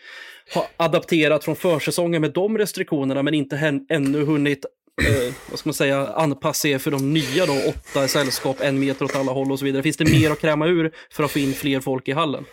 [0.54, 4.64] har adapterat från försäsongen med de restriktionerna men inte hän, ännu hunnit
[5.02, 9.04] eh, vad ska man säga, anpassa er för de nya då, åtta sällskap, en meter
[9.04, 9.82] åt alla håll och så vidare.
[9.82, 12.44] Finns det mer att kräma ur för att få in fler folk i hallen?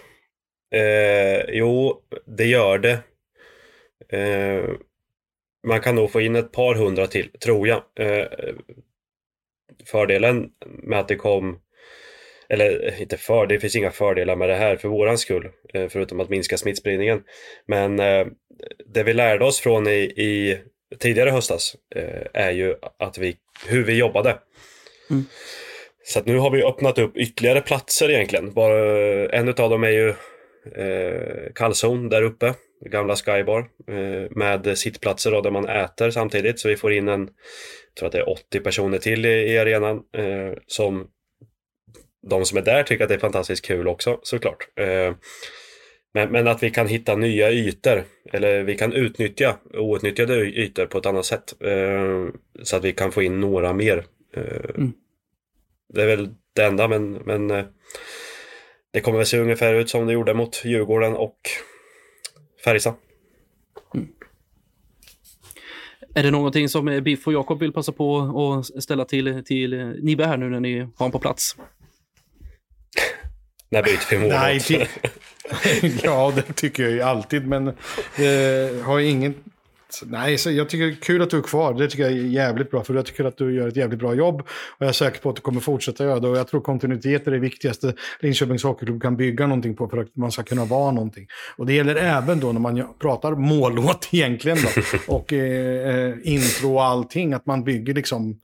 [0.76, 2.02] Eh, jo,
[2.38, 3.00] det gör det.
[4.18, 4.70] Eh,
[5.68, 7.84] man kan nog få in ett par hundra till, tror jag.
[8.00, 8.26] Eh,
[9.86, 11.60] fördelen med att det kom,
[12.50, 15.88] eller eh, inte för, det finns inga fördelar med det här för våran skull, eh,
[15.90, 17.24] förutom att minska smittspridningen.
[17.66, 17.98] Men
[18.86, 20.60] det vi lärde oss från i, i
[21.00, 21.76] tidigare höstas
[22.34, 23.36] är ju att vi,
[23.68, 24.38] hur vi jobbade.
[25.10, 25.26] Mm.
[26.06, 28.54] Så nu har vi öppnat upp ytterligare platser egentligen.
[28.54, 30.10] Bara, en av dem är ju
[30.76, 32.54] eh, kallzon där uppe,
[32.86, 36.60] gamla Skybar, eh, med sittplatser då, där man äter samtidigt.
[36.60, 39.98] Så vi får in en, jag tror att det är 80 personer till i, arenan
[40.18, 41.08] eh, som
[42.28, 44.68] de som är där tycker att det är fantastiskt kul också såklart.
[44.80, 45.14] Eh,
[46.14, 48.04] men, men att vi kan hitta nya ytor,
[48.34, 51.54] eller vi kan utnyttja outnyttjade ytor på ett annat sätt.
[52.64, 54.06] Så att vi kan få in några mer.
[54.76, 54.94] Mm.
[55.94, 57.48] Det är väl det enda, men, men
[58.92, 61.38] det kommer väl se ungefär ut som det gjorde mot Djurgården och
[62.64, 62.94] Färjestad.
[66.16, 68.20] Är det någonting som eh, Biff och Jakob vill passa på
[68.76, 71.56] att ställa till, till eh, Nibbe här nu när ni har honom på plats?
[73.70, 74.70] När byter vi målvakt?
[74.70, 74.90] Nej,
[76.04, 79.36] ja, det tycker jag ju alltid, men eh, har ingen...
[80.06, 81.74] Nej, så jag tycker det är kul att du är kvar.
[81.74, 84.14] Det tycker jag är jävligt bra, för jag tycker att du gör ett jävligt bra
[84.14, 84.42] jobb.
[84.42, 86.28] Och jag är säker på att du kommer fortsätta göra det.
[86.28, 90.16] Och jag tror kontinuitet är det viktigaste Linköpings Hockeyklubb kan bygga någonting på för att
[90.16, 91.28] man ska kunna vara någonting.
[91.58, 94.82] Och det gäller även då när man pratar mållåt egentligen då.
[95.14, 98.40] Och eh, eh, intro och allting, att man bygger liksom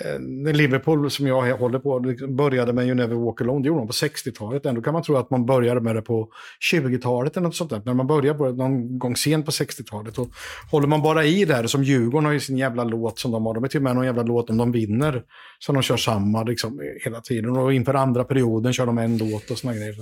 [0.00, 3.86] Eh, Liverpool, som jag håller på, började med You Never Walk Alone, det gjorde de
[3.86, 4.66] på 60-talet.
[4.66, 6.28] Ändå kan man tro att man började med det på
[6.72, 7.82] 20-talet eller något sånt där.
[7.84, 10.18] När man börjar på det någon gång sent på 60-talet.
[10.18, 10.28] Och
[10.70, 13.54] håller man bara i där, som Djurgården har ju sin jävla låt som de har.
[13.54, 15.22] De är till och med någon jävla låt om de vinner.
[15.58, 17.56] Så de kör samma liksom, hela tiden.
[17.56, 19.94] Och inför andra perioden kör de en låt och såna grejer.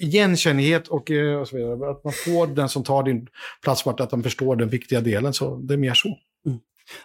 [0.00, 1.90] Igenkännighet Jag, jag, och, eh, och så vidare.
[1.90, 3.26] Att man får den som tar din
[3.62, 5.32] plats, att de förstår den viktiga delen.
[5.32, 6.18] Så det är mer så.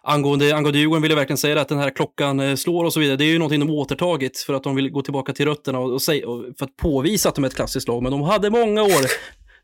[0.03, 2.93] Angående, angående Djurgården vill jag verkligen säga det, att den här klockan eh, slår och
[2.93, 3.17] så vidare.
[3.17, 5.85] Det är ju någonting de återtagit för att de vill gå tillbaka till rötterna och,
[5.85, 8.03] och, och för att påvisa att de är ett klassiskt lag.
[8.03, 9.05] Men de hade många år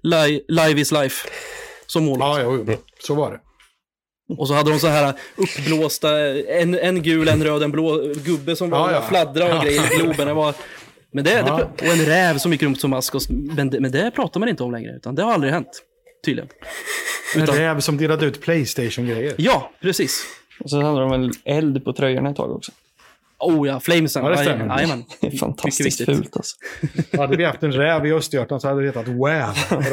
[0.03, 1.28] li, live is life
[1.88, 2.18] som mål.
[2.20, 2.65] Ja, jo.
[3.03, 3.39] så var det.
[4.38, 8.55] Och så hade de så här uppblåsta, en, en gul, en röd, en blå gubbe
[8.55, 9.01] som var Ja, ja.
[9.01, 9.61] fladdra och Ja.
[9.63, 10.28] grejer i Globen.
[10.28, 10.53] Det var,
[11.13, 11.57] men det, Ja.
[11.78, 13.15] det, och en räv som gick runt som mask.
[13.15, 15.84] Och, men, det, men det pratar man inte om längre, utan det har aldrig hänt.
[16.26, 16.49] Tydligen.
[17.36, 19.34] En räv som delade ut Playstation-grejer.
[19.38, 20.26] ja, precis.
[20.59, 22.72] Och så hade de väl eld på tröjorna ett tag också.
[23.39, 24.24] Oh ja, Flamesen.
[24.26, 24.78] Ja, det stämmer.
[24.78, 25.05] Aj-.
[25.22, 26.55] Det är fantastiskt fult alltså.
[27.18, 29.55] Hade vi haft en räv i Östergötland så hade det hetat WAV.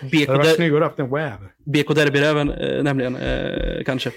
[0.00, 1.48] Det BK, hade varit snyggare att haft en WAV.
[1.64, 4.10] BK Derbyräven eh, nämligen, eh, kanske.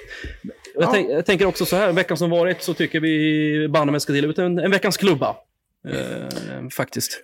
[0.76, 0.92] Jag, Ja.
[0.94, 4.28] tänk, jag tänker också så här, veckan som varit så tycker vi banne ska dela
[4.28, 5.36] ut en, en veckans klubba.
[5.94, 7.24] Eh, faktiskt.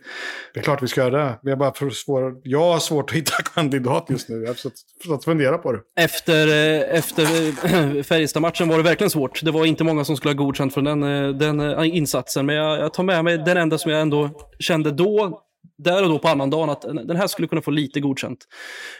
[0.53, 1.39] Det är klart vi ska göra det.
[1.43, 2.41] Vi har bara för svår...
[2.43, 4.41] Jag har svårt att hitta kandidat just nu.
[4.41, 5.79] Jag har fått fundera på det.
[5.95, 9.43] Efter, eh, efter eh, Färjestad-matchen var det verkligen svårt.
[9.43, 12.45] Det var inte många som skulle ha godkänt från den, eh, den insatsen.
[12.45, 15.43] Men jag, jag tar med mig den enda som jag ändå kände då,
[15.77, 18.39] där och då på annandagen, att den här skulle kunna få lite godkänt.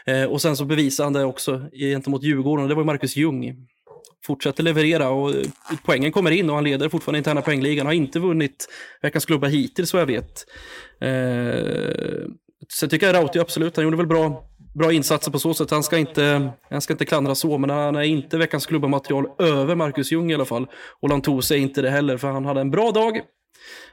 [0.06, 3.66] Eh, och sen så bevisade han det också gentemot Djurgården, det var Marcus Ljung.
[4.26, 5.36] Fortsätter leverera och eh,
[5.84, 7.86] poängen kommer in och han leder fortfarande interna poängligan.
[7.86, 8.68] Har inte vunnit
[9.02, 10.46] veckans klubba hittills vad jag vet.
[11.00, 14.44] Eh, tycker jag Rauti absolut, han gjorde väl bra,
[14.74, 15.70] bra insatser på så sätt.
[15.70, 19.26] Han ska inte, han ska inte klandra så, men han är inte veckans klubba material
[19.38, 20.66] över Marcus Ljung i alla fall.
[21.00, 23.16] Och Lantos är inte det heller, för han hade en bra dag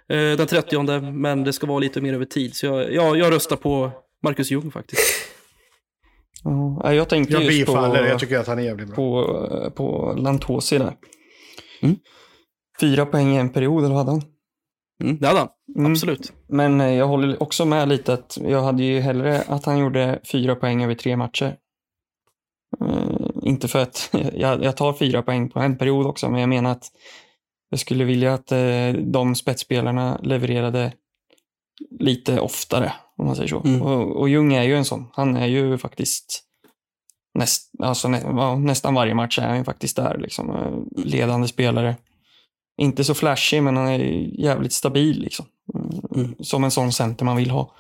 [0.10, 2.56] eh, den 30, men det ska vara lite mer över tid.
[2.56, 3.92] Så jag, jag, jag röstar på
[4.24, 5.02] Marcus Ljung faktiskt.
[6.44, 8.06] Ja, jag tänkte Jag just på, bifaller.
[8.06, 8.96] Jag tycker att han är jävligt bra.
[8.96, 10.94] på, på Lantosi där.
[11.82, 11.96] Mm.
[12.80, 14.22] fyra poäng i en period, eller vad hade han?
[15.04, 15.92] Mm, det hade han, Mm.
[15.92, 16.34] absolut.
[16.48, 20.20] Men eh, jag håller också med lite att jag hade ju hellre att han gjorde
[20.32, 21.56] fyra poäng över tre matcher.
[22.82, 26.50] Eh, inte för att jag, jag tar fyra poäng på en period också, men jag
[26.50, 26.86] menar att
[27.70, 30.94] jag skulle vilja att eh, de spetsspelarna levererade
[32.00, 33.62] lite oftare, om man säger så.
[33.66, 33.82] Mm.
[33.82, 35.08] Och, och Ljung är ju en sån.
[35.14, 36.44] Han är ju faktiskt
[37.34, 40.50] näst, alltså, nä, ja, nästan varje match är han ju faktiskt där, liksom.
[40.50, 41.96] eh, ledande spelare.
[42.78, 44.00] Inte så flashig, men han är
[44.40, 45.22] jävligt stabil.
[45.22, 45.46] Liksom.
[46.16, 46.36] Mm.
[46.40, 47.76] Som en sån center man vill ha.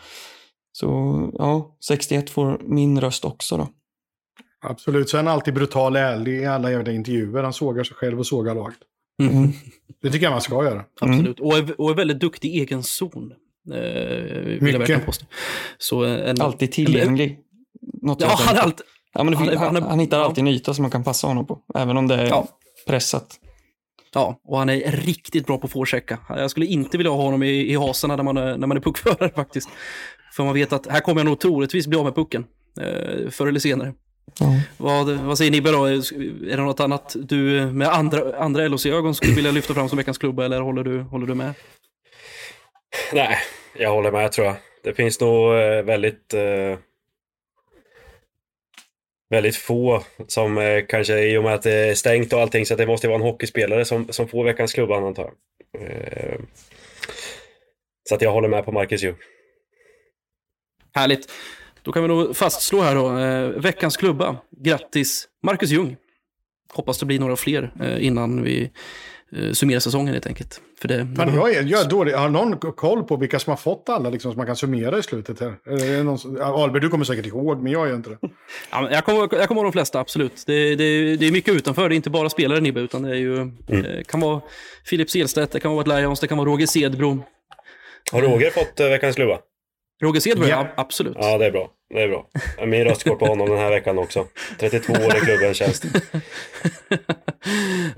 [0.71, 0.87] Så
[1.33, 3.67] ja, 61 får min röst också då.
[4.63, 7.43] Absolut, så är han alltid brutal ärlig i alla jävla intervjuer.
[7.43, 8.79] Han sågar sig själv och sågar laget.
[9.21, 9.51] Mm.
[10.01, 10.85] Det tycker jag man ska göra.
[11.01, 11.39] Absolut.
[11.39, 13.33] Och, är, och är väldigt duktig i egen zon.
[13.73, 15.19] Eh, Mycket.
[15.77, 17.39] Så eh, en, Alltid tillgänglig.
[18.01, 18.85] Något jag Ja, han är alltid...
[19.13, 21.47] ja, men han han, han han, hittar alltid en yta som man kan passa honom
[21.47, 21.59] på.
[21.75, 22.47] Även om det är Ja.
[22.87, 23.39] pressat.
[24.13, 26.19] Ja, och han är riktigt bra på att forechecka.
[26.29, 28.81] Jag skulle inte vilja ha honom i, i haserna när man, är, när man är
[28.81, 29.69] puckförare faktiskt.
[30.35, 32.45] För man vet att här kommer jag nog troligtvis bli av med pucken.
[32.79, 33.93] Eh, förr eller senare.
[34.39, 34.59] Ja.
[34.77, 35.85] Vad, vad säger Nibbe då?
[35.85, 40.17] Är det något annat du med andra, andra LHC-ögon skulle vilja lyfta fram som veckans
[40.17, 41.53] klubba eller håller du, håller du med?
[43.13, 43.37] Nej,
[43.77, 44.55] jag håller med tror jag.
[44.83, 46.77] Det finns nog eh, väldigt eh,
[49.29, 52.73] väldigt få som eh, kanske i och med att det är stängt och allting så
[52.73, 55.81] att det måste vara en hockeyspelare som, som får veckans klubba antar jag.
[55.81, 56.39] Eh,
[58.09, 59.15] så att jag håller med på Marcus Ljung.
[60.93, 61.31] Härligt.
[61.81, 64.37] Då kan vi nog fastslå här då, eh, veckans klubba.
[64.49, 65.97] Grattis Marcus Ljung.
[66.73, 68.71] Hoppas det blir några fler eh, innan vi
[69.37, 70.61] eh, summerar säsongen helt enkelt.
[70.81, 72.13] För det, Fan, jag, är, jag är dålig.
[72.13, 75.03] Har någon koll på vilka som har fått alla liksom, som man kan summera i
[75.03, 75.55] slutet här?
[75.65, 78.17] Är det någon som, ja, Albert, du kommer säkert ihåg, men jag gör inte det.
[78.71, 80.43] Ja, men jag, kommer, jag kommer ihåg de flesta, absolut.
[80.45, 83.15] Det, det, det är mycket utanför, det är inte bara spelare Nibbe, utan det är
[83.15, 84.41] ju, eh, kan vara
[84.85, 87.23] Filip Selstedt, det kan vara Lions, det kan vara Roger Sedbro.
[88.11, 89.39] Har Roger fått eh, veckans klubba?
[90.01, 90.67] Roger Sedbro, Ja.
[90.77, 91.17] absolut.
[91.19, 91.69] Ja, det är bra.
[91.93, 92.27] Det är bra.
[92.67, 94.25] Min röst går på honom den här veckan också.
[94.59, 95.85] 32 år i klubbens tjänst.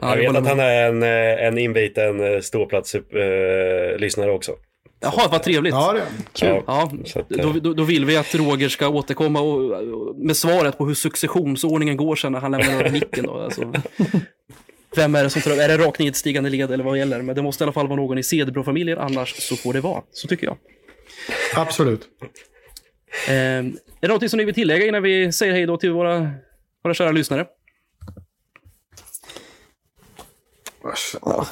[0.02, 4.52] Ja, Jag vet att han är en, eh, en inbiten eh, ståplats-lyssnare också.
[5.00, 5.74] Jaha, vad trevligt.
[5.74, 6.02] Ja, det,
[6.46, 10.16] Ja, Ja, Så att, eh, då, då, då vill vi att Roger ska återkomma och,
[10.16, 13.26] med svaret på hur successionsordningen går sen när han lämnar över micken.
[13.26, 13.34] Då.
[13.42, 13.74] Alltså,
[14.96, 15.52] vem är det som tar?
[15.52, 17.22] Är det rakt nedstigande led eller vad gäller?
[17.22, 20.02] Men det måste i alla fall vara någon i Sedbro-familjen, annars så får det vara.
[20.12, 20.58] Så tycker jag.
[21.56, 22.10] Absolut.
[23.28, 26.32] Eh, är det någonting som ni vill tillägga innan vi säger hej då till våra,
[26.84, 27.48] våra kära lyssnare?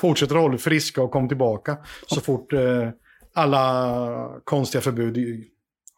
[0.01, 1.77] Fortsätter hålla er friska och kom tillbaka
[2.07, 2.89] så fort eh,
[3.33, 5.17] alla konstiga förbud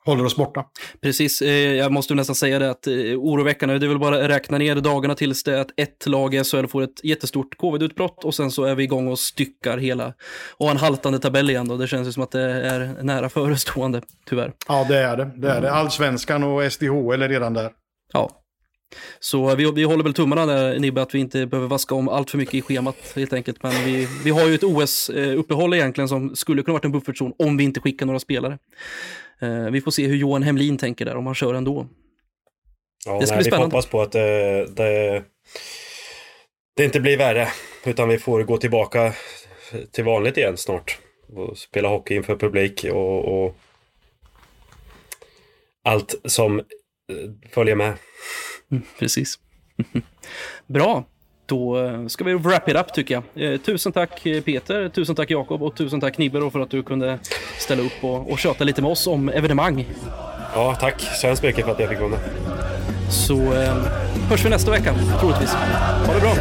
[0.05, 0.65] håller oss borta.
[1.01, 4.29] Precis, eh, jag måste nästan säga det att eh, oroväckande, det är väl bara att
[4.29, 8.23] räkna ner dagarna tills det är att ett lag i SHL får ett jättestort covid-utbrott
[8.23, 10.13] och sen så är vi igång och styckar hela
[10.57, 11.77] och en haltande tabell igen då.
[11.77, 14.53] Det känns ju som att det är nära förestående, tyvärr.
[14.67, 15.31] Ja, det är det.
[15.35, 15.71] det, är det.
[15.71, 17.71] Allsvenskan och SDHL är redan där.
[18.13, 18.39] Ja.
[19.19, 22.29] Så vi, vi håller väl tummarna där Nibbe, att vi inte behöver vaska om allt
[22.29, 23.63] för mycket i schemat helt enkelt.
[23.63, 27.57] Men vi, vi har ju ett OS-uppehåll egentligen som skulle kunna varit en buffertzon om
[27.57, 28.57] vi inte skickar några spelare.
[29.43, 31.87] Eh, vi får se hur Johan Hemlin tänker där, om han kör ändå.
[33.05, 33.75] Ja, Det ska nej, bli vi spännande.
[33.75, 35.23] hoppas på att det, det,
[36.75, 37.47] det inte blir värre.
[37.85, 39.13] Utan vi får gå tillbaka
[39.91, 40.97] till vanligt igen snart.
[41.35, 43.55] Och spela hockey inför publik och, och
[45.83, 46.65] allt som eh,
[47.51, 47.93] följer med.
[48.71, 49.39] Mm, precis.
[50.67, 51.05] Bra,
[51.45, 51.77] då
[52.09, 53.53] ska vi wrap it up tycker jag.
[53.53, 56.83] Eh, tusen tack eh, Peter, tusen tack Jakob och tusen tack Nibbe för att du
[56.83, 57.19] kunde
[57.57, 59.85] ställa upp och, och köta lite med oss om evenemang.
[60.55, 62.19] Ja, tack så hemskt mycket för att jag fick vara med.
[63.09, 63.75] Så eh,
[64.29, 65.53] hörs vi nästa vecka, troligtvis.
[66.05, 66.33] Ha det bra!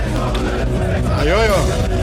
[1.25, 2.02] Ja, ja.